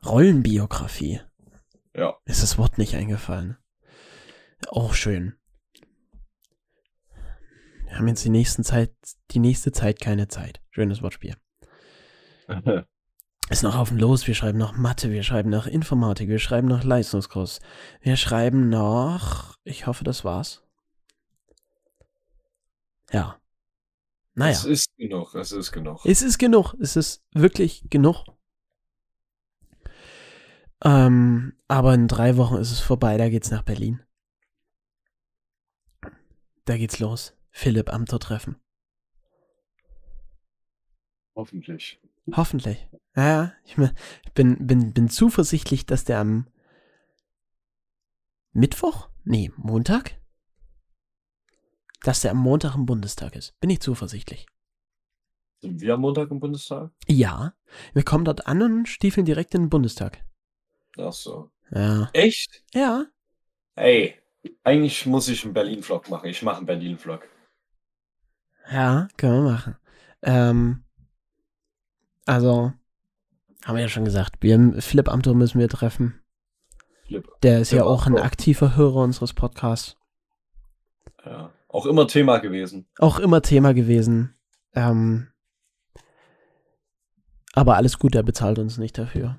[0.04, 1.20] Rollenbiografie.
[1.94, 2.16] Ja.
[2.24, 3.58] Ist das Wort nicht eingefallen?
[4.68, 5.34] Auch schön.
[7.84, 8.94] Wir haben jetzt die nächsten Zeit,
[9.32, 10.60] die nächste Zeit keine Zeit.
[10.70, 11.36] Schönes Wortspiel.
[13.50, 16.68] Ist noch auf dem Los, wir schreiben noch Mathe, wir schreiben noch Informatik, wir schreiben
[16.68, 17.58] noch Leistungskurs.
[18.00, 19.56] Wir schreiben noch.
[19.64, 20.62] Ich hoffe, das war's.
[23.10, 23.38] Ja.
[24.34, 24.52] Naja.
[24.52, 26.06] Es ist genug, es ist genug.
[26.06, 28.24] Es ist genug, es ist wirklich genug.
[30.82, 34.00] Ähm, aber in drei Wochen ist es vorbei, da geht's nach Berlin.
[36.64, 37.34] Da geht's los.
[37.50, 38.56] Philipp Amthor treffen.
[41.34, 42.00] Hoffentlich.
[42.36, 42.88] Hoffentlich.
[43.16, 43.74] Ja, ich
[44.34, 46.46] bin, bin, bin zuversichtlich, dass der am
[48.52, 49.08] Mittwoch?
[49.24, 50.16] Nee, Montag?
[52.02, 53.58] Dass der am Montag im Bundestag ist.
[53.60, 54.46] Bin ich zuversichtlich.
[55.60, 56.92] Sind wir am Montag im Bundestag?
[57.08, 57.54] Ja.
[57.92, 60.24] Wir kommen dort an und stiefeln direkt in den Bundestag.
[60.96, 61.50] Ach so.
[61.70, 62.08] Ja.
[62.12, 62.62] Echt?
[62.72, 63.06] Ja.
[63.74, 64.21] Ey,
[64.64, 66.26] eigentlich muss ich einen Berlin-Vlog machen.
[66.28, 67.20] Ich mache einen Berlin-Vlog.
[68.70, 69.76] Ja, können wir machen.
[70.22, 70.84] Ähm,
[72.26, 72.72] also,
[73.64, 76.20] haben wir ja schon gesagt, wir, im Flip Amthor müssen wir treffen.
[77.04, 77.28] Philipp.
[77.42, 79.96] Der ist Philipp ja auch ein aktiver Hörer unseres Podcasts.
[81.24, 82.88] Ja, auch immer Thema gewesen.
[82.98, 84.34] Auch immer Thema gewesen.
[84.74, 85.28] Ähm,
[87.54, 89.36] aber alles gut, er bezahlt uns nicht dafür.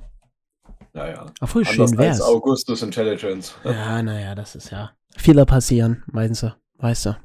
[0.94, 1.26] Naja.
[1.42, 2.22] Obwohl, Anders schön wär's.
[2.22, 3.56] Als Augustus Intelligence.
[3.64, 4.92] Ja, naja, das ist ja.
[5.18, 6.56] Fehler passieren, meinst du?
[6.78, 7.18] weißt du.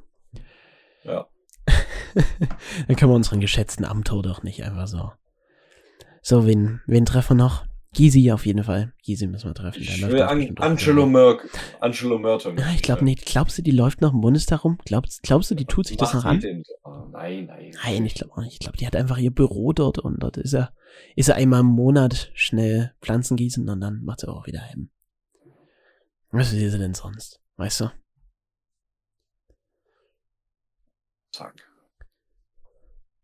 [1.05, 1.27] Ja.
[2.87, 5.13] Dann können wir unseren geschätzten Amtor doch nicht einfach so.
[6.23, 7.67] So, wen, wen treffen wir noch?
[7.95, 8.93] Gysi auf jeden Fall.
[9.05, 9.81] Gysi müssen wir treffen.
[9.81, 11.49] Ich will An Angelo Merck.
[11.81, 12.59] Angelo Merton.
[12.61, 13.25] Ah, ich glaube nicht.
[13.25, 14.79] Glaubst du, die läuft noch im Bundestag rum?
[14.85, 16.43] Glaubst, glaubst du, die tut sich das noch an?
[16.85, 17.73] Oh, nein, nein.
[17.83, 18.53] Nein, ich glaube auch nicht.
[18.55, 20.73] Ich glaube, die hat einfach ihr Büro dort und dort ist er,
[21.17, 24.91] ist er einmal im Monat schnell Pflanzen gießen und dann macht sie auch wieder heim.
[26.31, 27.41] Was ist sie denn sonst?
[27.57, 27.93] Weißt du?
[31.33, 31.55] Zack.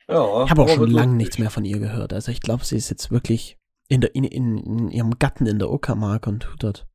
[0.08, 2.12] Ja, ich habe auch schon lange nichts mehr von ihr gehört.
[2.14, 3.58] Also ich glaube, sie ist jetzt wirklich
[3.94, 6.88] in, der, in, in, in ihrem Gatten in der Uckermark und tut dort.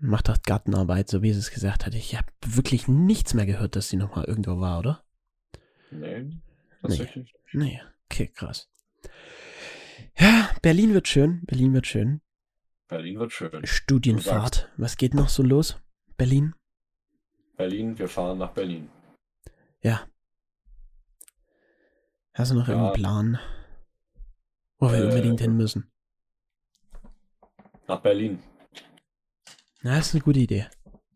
[0.00, 1.94] Macht dort Gartenarbeit, so wie sie es gesagt hat.
[1.94, 5.02] Ich habe wirklich nichts mehr gehört, dass sie nochmal irgendwo war, oder?
[5.90, 6.40] Nein,
[6.80, 7.34] tatsächlich.
[7.52, 7.64] Nee.
[7.64, 8.70] nee, okay, krass.
[10.16, 12.20] Ja, Berlin wird schön, Berlin wird schön.
[12.88, 13.50] Berlin wird schön.
[13.66, 14.70] Studienfahrt.
[14.76, 15.78] Was geht noch so los?
[16.16, 16.54] Berlin?
[17.56, 18.88] Berlin, wir fahren nach Berlin.
[19.82, 20.02] Ja.
[22.34, 22.74] Hast du noch ja.
[22.74, 23.38] irgendeinen Plan?
[24.80, 25.90] Wo wir äh, unbedingt hin müssen.
[27.88, 28.40] Nach Berlin.
[29.82, 30.66] Na, ist eine gute Idee.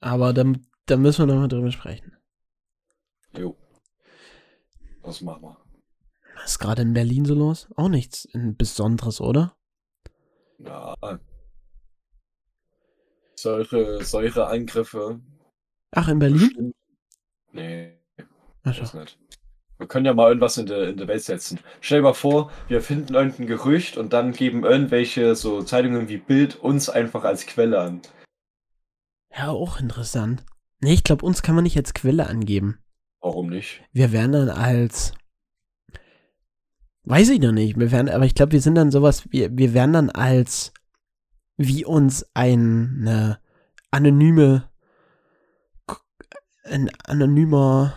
[0.00, 2.16] Aber dann, dann müssen wir nochmal drüber sprechen.
[3.36, 3.56] Jo.
[5.02, 5.56] Was machen wir?
[6.36, 7.68] Was ist gerade in Berlin so los?
[7.76, 9.56] Auch nichts Besonderes, oder?
[10.58, 10.96] Ja.
[13.36, 15.20] Solche, solche Angriffe.
[15.92, 16.74] Ach, in Berlin?
[17.52, 17.98] Nee.
[18.64, 18.98] Ach so.
[18.98, 19.18] nicht.
[19.82, 21.58] Wir können ja mal irgendwas in der in de Welt setzen.
[21.80, 26.18] Stell dir mal vor, wir finden irgendein Gerücht und dann geben irgendwelche so Zeitungen wie
[26.18, 28.00] Bild uns einfach als Quelle an.
[29.36, 30.46] Ja, auch interessant.
[30.80, 32.78] Nee, ich glaube, uns kann man nicht als Quelle angeben.
[33.20, 33.82] Warum nicht?
[33.92, 35.14] Wir werden dann als.
[37.02, 37.76] Weiß ich noch nicht.
[37.76, 40.72] Wir wären, aber ich glaube, wir sind dann sowas, wir, wir wären dann als
[41.56, 43.40] wie uns eine
[43.90, 44.68] anonyme
[46.62, 47.94] ein anonymer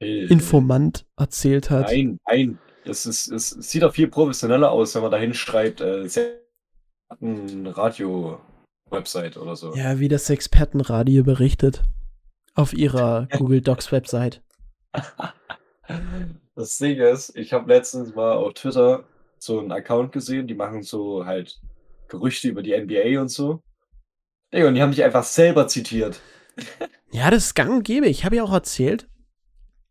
[0.00, 1.88] äh, Informant erzählt hat.
[1.88, 2.58] Nein, nein.
[2.84, 6.08] Das ist, es sieht auch viel professioneller aus, wenn man da hinschreibt, äh,
[7.20, 9.74] Radio-Website oder so.
[9.74, 11.82] Ja, wie das Expertenradio berichtet.
[12.54, 14.40] Auf ihrer Google Docs-Website.
[16.54, 19.04] Das Ding ist, ich habe letztens mal auf Twitter
[19.38, 21.60] so einen Account gesehen, die machen so halt
[22.08, 23.62] Gerüchte über die NBA und so.
[24.52, 26.20] Digga, und die haben mich einfach selber zitiert.
[27.12, 28.08] Ja, das ist gang und gäbe.
[28.08, 29.06] Ich habe ja auch erzählt,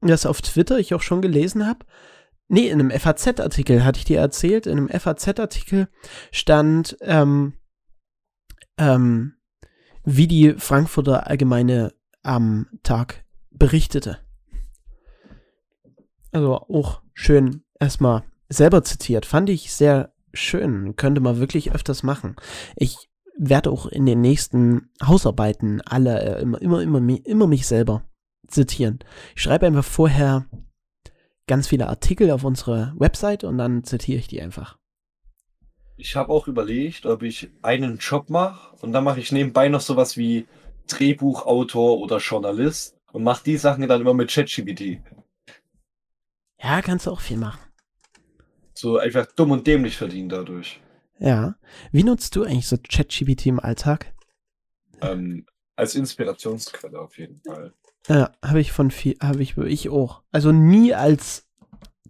[0.01, 1.79] das auf Twitter ich auch schon gelesen habe.
[2.49, 4.67] Nee, in einem FAZ-Artikel hatte ich dir erzählt.
[4.67, 5.89] In einem FAZ-Artikel
[6.31, 7.53] stand, ähm,
[8.77, 9.33] ähm,
[10.05, 14.19] wie die Frankfurter Allgemeine am Tag berichtete.
[16.31, 19.25] Also auch schön erstmal selber zitiert.
[19.25, 20.95] Fand ich sehr schön.
[20.95, 22.35] Könnte man wirklich öfters machen.
[22.75, 28.05] Ich werde auch in den nächsten Hausarbeiten alle äh, immer, immer, immer, immer mich selber
[28.45, 28.99] zitieren.
[29.35, 30.45] Ich schreibe einfach vorher
[31.47, 34.77] ganz viele Artikel auf unsere Website und dann zitiere ich die einfach.
[35.95, 39.81] Ich habe auch überlegt, ob ich einen Job mache und dann mache ich nebenbei noch
[39.81, 40.45] sowas wie
[40.87, 45.01] Drehbuchautor oder Journalist und mache die Sachen dann immer mit ChatGPT.
[46.61, 47.59] Ja, kannst du auch viel machen.
[48.73, 50.81] So einfach dumm und dämlich verdienen dadurch.
[51.19, 51.55] Ja.
[51.91, 54.13] Wie nutzt du eigentlich so ChatGPT im Alltag?
[55.01, 57.73] Ähm, als Inspirationsquelle auf jeden Fall.
[58.07, 60.23] Ja, äh, habe ich von viel, habe ich, ich auch.
[60.31, 61.47] Also nie als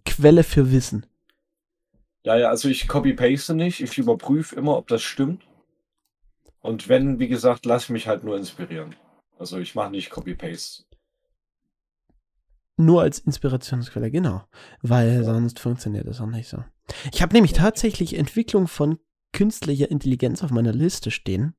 [0.04, 1.06] Quelle für Wissen.
[2.24, 5.46] Ja, ja, also ich copy-paste nicht, ich überprüfe immer, ob das stimmt.
[6.60, 8.94] Und wenn, wie gesagt, lass mich halt nur inspirieren.
[9.38, 10.84] Also ich mache nicht Copy-Paste.
[12.76, 14.44] Nur als Inspirationsquelle, genau.
[14.82, 16.64] Weil sonst funktioniert das auch nicht so.
[17.12, 18.98] Ich habe nämlich tatsächlich Entwicklung von
[19.32, 21.54] künstlicher Intelligenz auf meiner Liste stehen.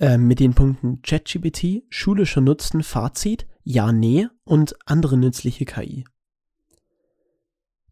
[0.00, 6.04] Ähm, mit den Punkten ChatGPT, schulischer Nutzen, Fazit, Ja, Nee und andere nützliche KI.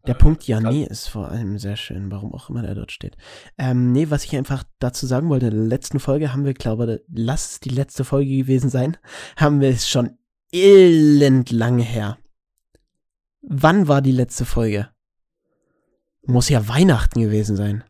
[0.05, 2.93] Der äh, Punkt Ja, Nee ist vor allem sehr schön, warum auch immer der dort
[2.93, 3.17] steht.
[3.57, 6.95] Ähm, nee, was ich einfach dazu sagen wollte, in der letzten Folge haben wir, glaube
[6.95, 8.95] ich, lass es die letzte Folge gewesen sein,
[9.35, 10.17] haben wir es schon
[10.53, 12.17] elend lange her.
[13.41, 14.87] Wann war die letzte Folge?
[16.25, 17.83] Muss ja Weihnachten gewesen sein.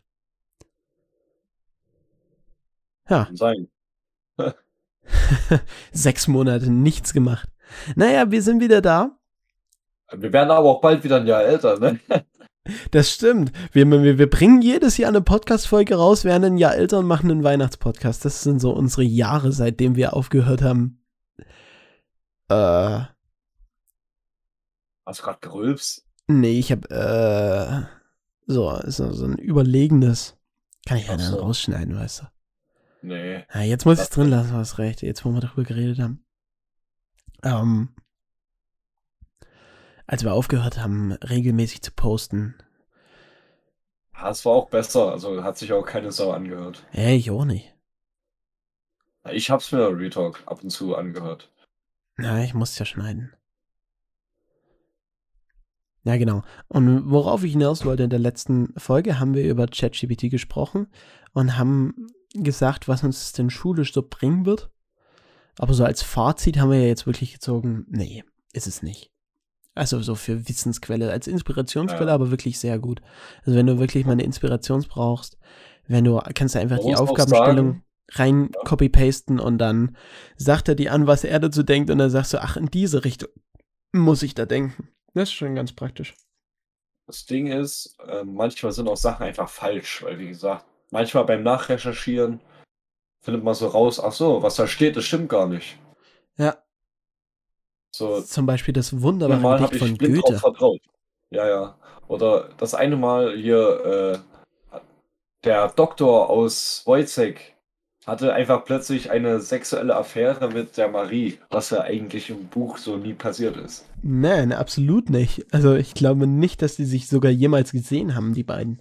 [3.08, 3.28] Ja.
[3.32, 3.68] Sein.
[5.92, 7.48] Sechs Monate nichts gemacht.
[7.96, 9.10] Naja, wir sind wieder da.
[10.12, 12.00] Wir werden aber auch bald wieder ein Jahr älter, ne?
[12.90, 13.50] Das stimmt.
[13.72, 17.30] Wir, wir, wir bringen jedes Jahr eine Podcast-Folge raus, werden ein Jahr älter und machen
[17.30, 18.22] einen Weihnachtspodcast.
[18.26, 21.02] Das sind so unsere Jahre, seitdem wir aufgehört haben.
[22.50, 23.04] Äh.
[25.06, 26.06] Hast du gerade gerülpst?
[26.26, 27.84] Nee, ich hab, äh.
[28.46, 30.36] So, so, so ein überlegenes.
[30.86, 31.36] Kann ich ja dann so.
[31.38, 32.26] rausschneiden, weißt du.
[33.02, 33.32] Nee.
[33.34, 35.02] Ja, ah, jetzt muss ich es drin lassen, hast recht.
[35.02, 36.24] Jetzt, wo wir darüber geredet haben.
[37.44, 37.94] Ähm,
[40.06, 42.56] als wir aufgehört haben, regelmäßig zu posten.
[44.14, 45.12] Ja, ah, es war auch besser.
[45.12, 46.84] Also hat sich auch keine Sau angehört.
[46.92, 47.72] Ja, ich auch nicht.
[49.30, 51.52] Ich hab's mir Retalk ab und zu angehört.
[52.16, 53.32] Na, ich muss ja schneiden.
[56.02, 56.42] Ja, genau.
[56.68, 60.88] Und worauf ich hinaus wollte, in der letzten Folge haben wir über ChatGPT gesprochen
[61.34, 64.70] und haben gesagt, was uns denn schulisch so bringen wird.
[65.58, 69.10] Aber so als Fazit haben wir ja jetzt wirklich gezogen, nee, ist es nicht.
[69.74, 72.14] Also so für Wissensquelle, als Inspirationsquelle, ja.
[72.14, 73.00] aber wirklich sehr gut.
[73.44, 75.38] Also wenn du wirklich mal eine Inspiration brauchst,
[75.86, 78.60] wenn du, kannst du einfach die Aufgabenstellung rein ja.
[78.64, 79.96] copy-pasten und dann
[80.36, 83.04] sagt er dir an, was er dazu denkt und dann sagst du, ach, in diese
[83.04, 83.28] Richtung
[83.92, 84.88] muss ich da denken.
[85.14, 86.14] Das ist schon ganz praktisch.
[87.06, 91.42] Das Ding ist, äh, manchmal sind auch Sachen einfach falsch, weil wie gesagt, manchmal beim
[91.42, 92.40] Nachrecherchieren
[93.22, 95.76] findet man so raus, ach so, was da steht, das stimmt gar nicht.
[96.36, 96.56] Ja.
[97.94, 100.38] So, Zum Beispiel das wunderbare Mal Gedicht von blind Goethe.
[100.38, 100.80] vertraut.
[101.30, 101.74] Ja, ja.
[102.06, 104.22] Oder das eine Mal hier,
[104.74, 104.78] äh,
[105.44, 107.54] der Doktor aus Wojcek
[108.06, 112.96] hatte einfach plötzlich eine sexuelle Affäre mit der Marie, was ja eigentlich im Buch so
[112.96, 113.84] nie passiert ist.
[114.02, 115.44] Nein, absolut nicht.
[115.52, 118.80] Also ich glaube nicht, dass die sich sogar jemals gesehen haben, die beiden.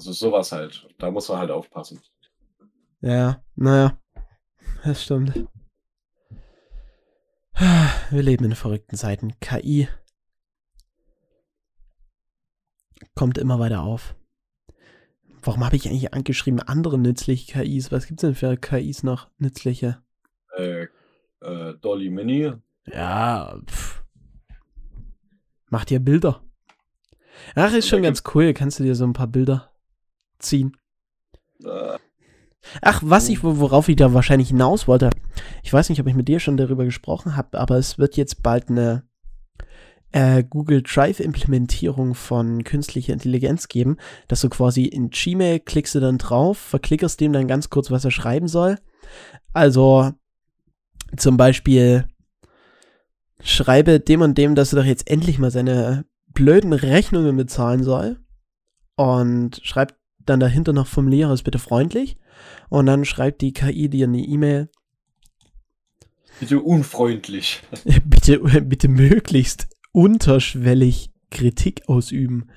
[0.00, 0.88] Also sowas halt.
[0.96, 2.00] Da muss man halt aufpassen.
[3.02, 4.00] Ja, naja.
[4.82, 5.46] Das stimmt.
[8.08, 9.38] Wir leben in verrückten Zeiten.
[9.40, 9.88] KI
[13.14, 14.14] kommt immer weiter auf.
[15.42, 17.92] Warum habe ich eigentlich angeschrieben, andere nützliche KIs?
[17.92, 20.02] Was gibt es denn für KIs noch nützliche?
[20.56, 20.86] Äh,
[21.42, 22.54] äh, Dolly Mini.
[22.86, 24.02] Ja, pff.
[25.68, 26.42] macht dir Bilder.
[27.54, 28.54] Ach, ist schon ganz cool.
[28.54, 29.66] Kannst du dir so ein paar Bilder
[30.42, 30.76] ziehen.
[31.64, 31.98] Äh.
[32.82, 33.58] Ach, was ich, oh.
[33.58, 35.10] worauf ich da wahrscheinlich hinaus wollte,
[35.62, 38.42] ich weiß nicht, ob ich mit dir schon darüber gesprochen habe, aber es wird jetzt
[38.42, 39.04] bald eine
[40.12, 43.96] äh, Google Drive-Implementierung von künstlicher Intelligenz geben,
[44.28, 48.04] dass du quasi in Gmail klickst du dann drauf, verklickerst dem dann ganz kurz, was
[48.04, 48.76] er schreiben soll.
[49.52, 50.12] Also
[51.16, 52.06] zum Beispiel
[53.42, 58.20] schreibe dem und dem, dass er doch jetzt endlich mal seine blöden Rechnungen bezahlen soll
[58.96, 59.96] und schreibt
[60.26, 62.16] dann dahinter noch vom Lehrer ist bitte freundlich
[62.68, 64.68] und dann schreibt die KI dir eine E-Mail.
[66.38, 67.62] Bitte unfreundlich.
[68.04, 72.48] bitte, bitte möglichst unterschwellig Kritik ausüben.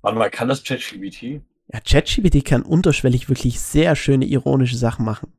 [0.00, 1.42] Warte mal, kann das ChatGPT?
[1.72, 5.32] Ja, ChatGPT kann unterschwellig wirklich sehr schöne ironische Sachen machen.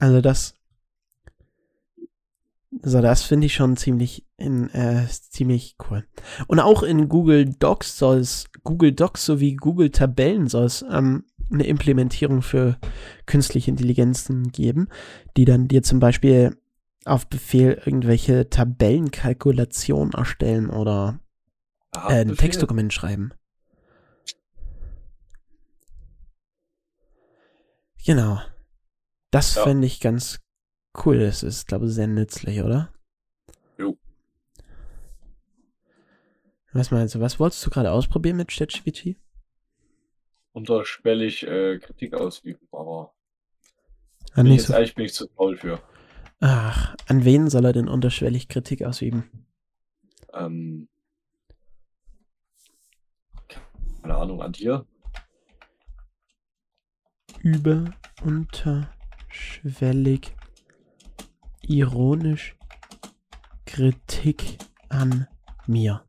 [0.00, 0.54] Also das
[2.82, 6.06] so, das finde ich schon ziemlich, in, äh, ziemlich cool.
[6.48, 11.24] Und auch in Google Docs soll es, Google Docs sowie Google Tabellen soll es ähm,
[11.50, 12.78] eine Implementierung für
[13.24, 14.88] künstliche Intelligenzen geben,
[15.36, 16.58] die dann dir zum Beispiel
[17.06, 21.20] auf Befehl irgendwelche Tabellenkalkulationen erstellen oder
[21.94, 23.32] äh, ein Textdokument schreiben.
[28.04, 28.40] Genau.
[29.30, 29.62] Das ja.
[29.64, 30.38] fände ich ganz
[31.04, 32.92] Cool, das ist, glaube ich, sehr nützlich, oder?
[33.78, 33.96] Jo.
[36.72, 39.14] Was meinst du, was wolltest du gerade ausprobieren mit ChatGPT?
[40.52, 43.14] Unterschwellig äh, Kritik ausüben, aber
[44.32, 45.80] an ah, bin, so ich, bin ich zu faul für.
[46.40, 49.46] Ach, an wen soll er denn unterschwellig Kritik ausüben?
[50.34, 50.88] Ähm,
[54.02, 54.84] keine Ahnung, an dir?
[57.42, 57.94] Über,
[58.24, 60.34] unterschwellig
[61.68, 62.56] ironisch
[63.66, 64.58] Kritik
[64.88, 65.28] an
[65.66, 66.04] mir.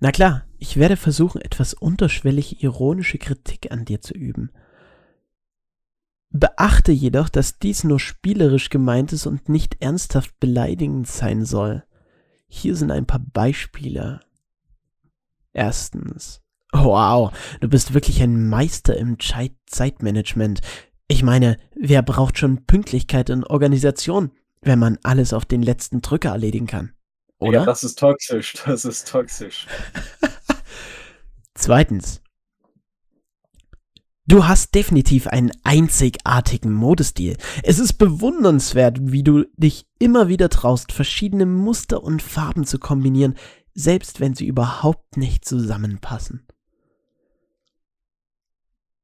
[0.00, 4.50] Na klar, ich werde versuchen, etwas unterschwellig ironische Kritik an dir zu üben.
[6.30, 11.82] Beachte jedoch, dass dies nur spielerisch gemeint ist und nicht ernsthaft beleidigend sein soll.
[12.46, 14.20] Hier sind ein paar Beispiele.
[15.52, 16.42] Erstens.
[16.72, 19.16] Wow, du bist wirklich ein Meister im
[19.66, 20.60] Zeitmanagement.
[21.06, 26.30] Ich meine, wer braucht schon Pünktlichkeit in Organisation, wenn man alles auf den letzten Drücker
[26.32, 26.92] erledigen kann?
[27.38, 27.60] Oder?
[27.60, 29.66] Ja, das ist toxisch, das ist toxisch.
[31.54, 32.20] Zweitens.
[34.26, 37.38] Du hast definitiv einen einzigartigen Modestil.
[37.62, 43.38] Es ist bewundernswert, wie du dich immer wieder traust, verschiedene Muster und Farben zu kombinieren,
[43.72, 46.44] selbst wenn sie überhaupt nicht zusammenpassen.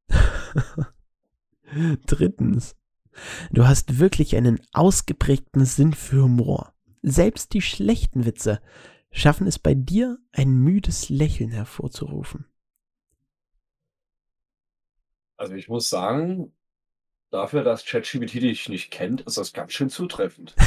[2.06, 2.76] Drittens,
[3.50, 6.74] du hast wirklich einen ausgeprägten Sinn für Humor.
[7.02, 8.60] Selbst die schlechten Witze
[9.10, 12.46] schaffen es bei dir, ein müdes Lächeln hervorzurufen.
[15.36, 16.52] Also ich muss sagen,
[17.30, 20.54] dafür, dass ChatGPT dich nicht kennt, ist das ganz schön zutreffend.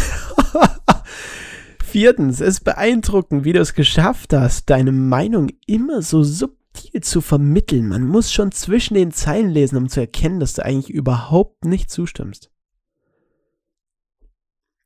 [1.84, 6.57] Viertens, es beeindruckend, wie du es geschafft hast, deine Meinung immer so sub
[6.92, 7.88] viel zu vermitteln.
[7.88, 11.90] Man muss schon zwischen den Zeilen lesen, um zu erkennen, dass du eigentlich überhaupt nicht
[11.90, 12.52] zustimmst.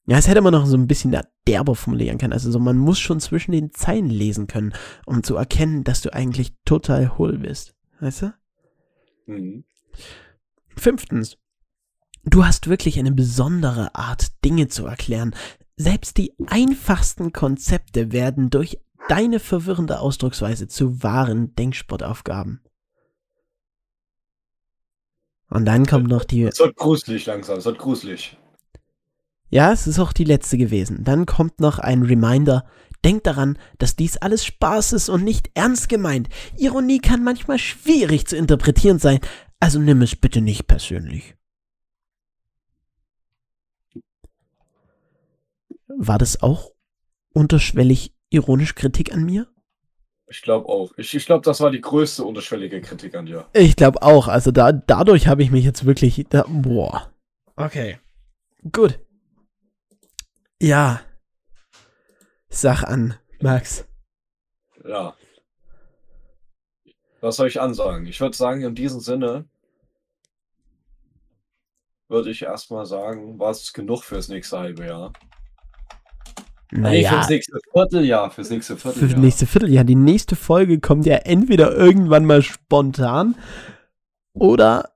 [0.08, 1.16] Ja, es hätte man noch so ein bisschen
[1.48, 2.34] derber formulieren können.
[2.34, 4.74] Also so, man muss schon zwischen den Zeilen lesen können,
[5.06, 7.76] um zu erkennen, dass du eigentlich total hohl bist.
[8.00, 8.34] Weißt du?
[9.28, 9.64] Mhm.
[10.76, 11.38] Fünftens,
[12.24, 15.36] du hast wirklich eine besondere Art, Dinge zu erklären.
[15.78, 18.80] Selbst die einfachsten Konzepte werden durch
[19.12, 22.62] deine verwirrende Ausdrucksweise zu wahren Denksportaufgaben.
[25.50, 26.44] Und dann kommt noch die.
[26.44, 28.38] Es wird gruselig langsam, es wird gruselig.
[29.50, 31.04] Ja, es ist auch die letzte gewesen.
[31.04, 32.66] Dann kommt noch ein Reminder.
[33.04, 36.30] Denkt daran, dass dies alles Spaß ist und nicht ernst gemeint.
[36.56, 39.20] Ironie kann manchmal schwierig zu interpretieren sein,
[39.60, 41.36] also nimm es bitte nicht persönlich.
[45.88, 46.70] War das auch
[47.34, 49.48] unterschwellig ironisch Kritik an mir?
[50.28, 50.94] Ich glaube auch.
[50.98, 53.48] Ich, ich glaube, das war die größte unterschwellige Kritik an dir.
[53.54, 54.28] Ich glaube auch.
[54.28, 56.26] Also da, dadurch habe ich mich jetzt wirklich.
[56.30, 57.14] Da, boah.
[57.58, 58.00] Okay.
[58.72, 59.00] Gut.
[60.62, 61.02] Ja.
[62.48, 63.86] Sag an, Max.
[64.86, 65.16] Ja.
[67.20, 68.06] Was soll ich ansagen?
[68.08, 69.46] Ich würde sagen, in diesem Sinne
[72.08, 75.14] würde ich erstmal sagen, war es genug fürs nächste halbe Jahr.
[76.72, 78.32] Naja, nee, das nächste Vierteljahr.
[78.32, 79.10] Fürs nächste Vierteljahr.
[79.10, 79.84] Fürs nächste Vierteljahr.
[79.84, 83.36] Die nächste Folge kommt ja entweder irgendwann mal spontan
[84.34, 84.92] oder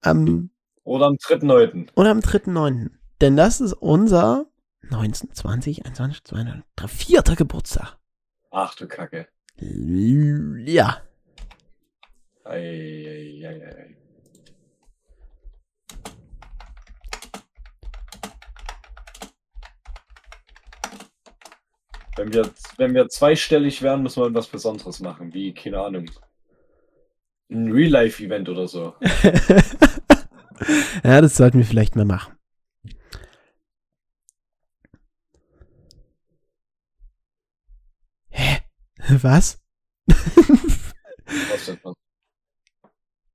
[0.00, 0.50] am.
[0.84, 1.88] Oder am 3.9.
[1.96, 2.90] Oder am 3.9.
[3.20, 4.46] Denn das ist unser
[4.88, 6.64] 19, 20, 21, 22,
[7.06, 7.22] 4.
[7.36, 7.98] Geburtstag.
[8.50, 9.28] Ach du Kacke.
[9.56, 10.96] Ja.
[12.44, 13.94] Ei, ei, ei, ei.
[22.18, 26.10] Wenn wir, wenn wir zweistellig wären, müssen wir was Besonderes machen, wie, keine Ahnung,
[27.48, 28.94] ein Real-Life-Event oder so.
[31.04, 32.34] ja, das sollten wir vielleicht mal machen.
[38.30, 38.58] Hä?
[39.22, 39.60] Was?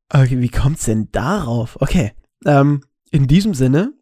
[0.10, 1.80] okay, wie kommt's denn darauf?
[1.82, 2.12] Okay.
[2.46, 3.94] Ähm, in diesem Sinne,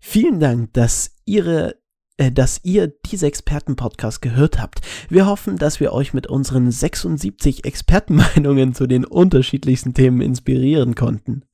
[0.00, 1.79] vielen Dank, dass Ihre
[2.20, 4.82] äh, dass ihr diese Experten-Podcast gehört habt.
[5.08, 11.44] Wir hoffen, dass wir euch mit unseren 76 Expertenmeinungen zu den unterschiedlichsten Themen inspirieren konnten.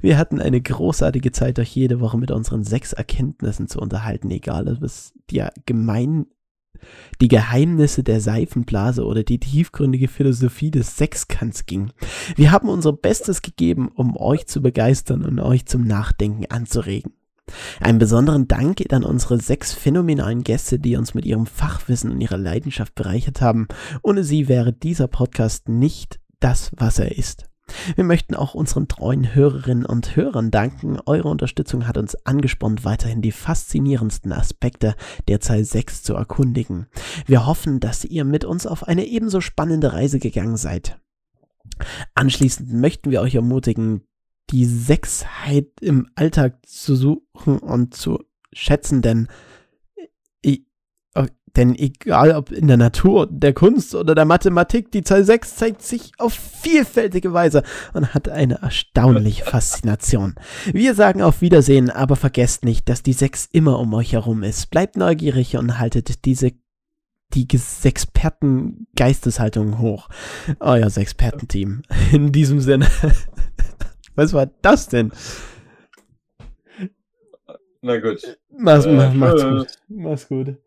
[0.00, 4.66] Wir hatten eine großartige Zeit, euch jede Woche mit unseren sechs Erkenntnissen zu unterhalten, egal
[4.68, 6.24] ob es die, gemein,
[7.20, 11.90] die Geheimnisse der Seifenblase oder die tiefgründige Philosophie des Sexkants ging.
[12.34, 17.12] Wir haben unser Bestes gegeben, um euch zu begeistern und euch zum Nachdenken anzuregen.
[17.80, 22.20] Einen besonderen Dank geht an unsere sechs phänomenalen Gäste, die uns mit ihrem Fachwissen und
[22.20, 23.68] ihrer Leidenschaft bereichert haben.
[24.02, 27.44] Ohne sie wäre dieser Podcast nicht das, was er ist.
[27.94, 30.98] Wir möchten auch unseren treuen Hörerinnen und Hörern danken.
[31.06, 34.94] Eure Unterstützung hat uns angespornt, weiterhin die faszinierendsten Aspekte
[35.28, 36.86] der Zahl 6 zu erkundigen.
[37.26, 40.98] Wir hoffen, dass ihr mit uns auf eine ebenso spannende Reise gegangen seid.
[42.14, 44.02] Anschließend möchten wir euch ermutigen,
[44.50, 48.22] die Sechsheit im Alltag zu suchen und zu
[48.52, 49.28] schätzen, denn,
[51.56, 55.82] denn egal ob in der Natur, der Kunst oder der Mathematik, die Zahl 6 zeigt
[55.82, 57.62] sich auf vielfältige Weise
[57.94, 60.34] und hat eine erstaunliche Faszination.
[60.72, 64.68] Wir sagen auf Wiedersehen, aber vergesst nicht, dass die 6 immer um euch herum ist.
[64.70, 66.52] Bleibt neugierig und haltet diese
[67.32, 70.08] die Sexperten Geisteshaltung hoch.
[70.60, 71.82] Euer Sexpertenteam.
[72.12, 72.86] In diesem Sinne.
[74.16, 75.12] Was war das denn?
[77.82, 78.38] Na gut.
[78.50, 79.68] Mach's, äh, mach's gut.
[79.88, 80.63] Mach's gut.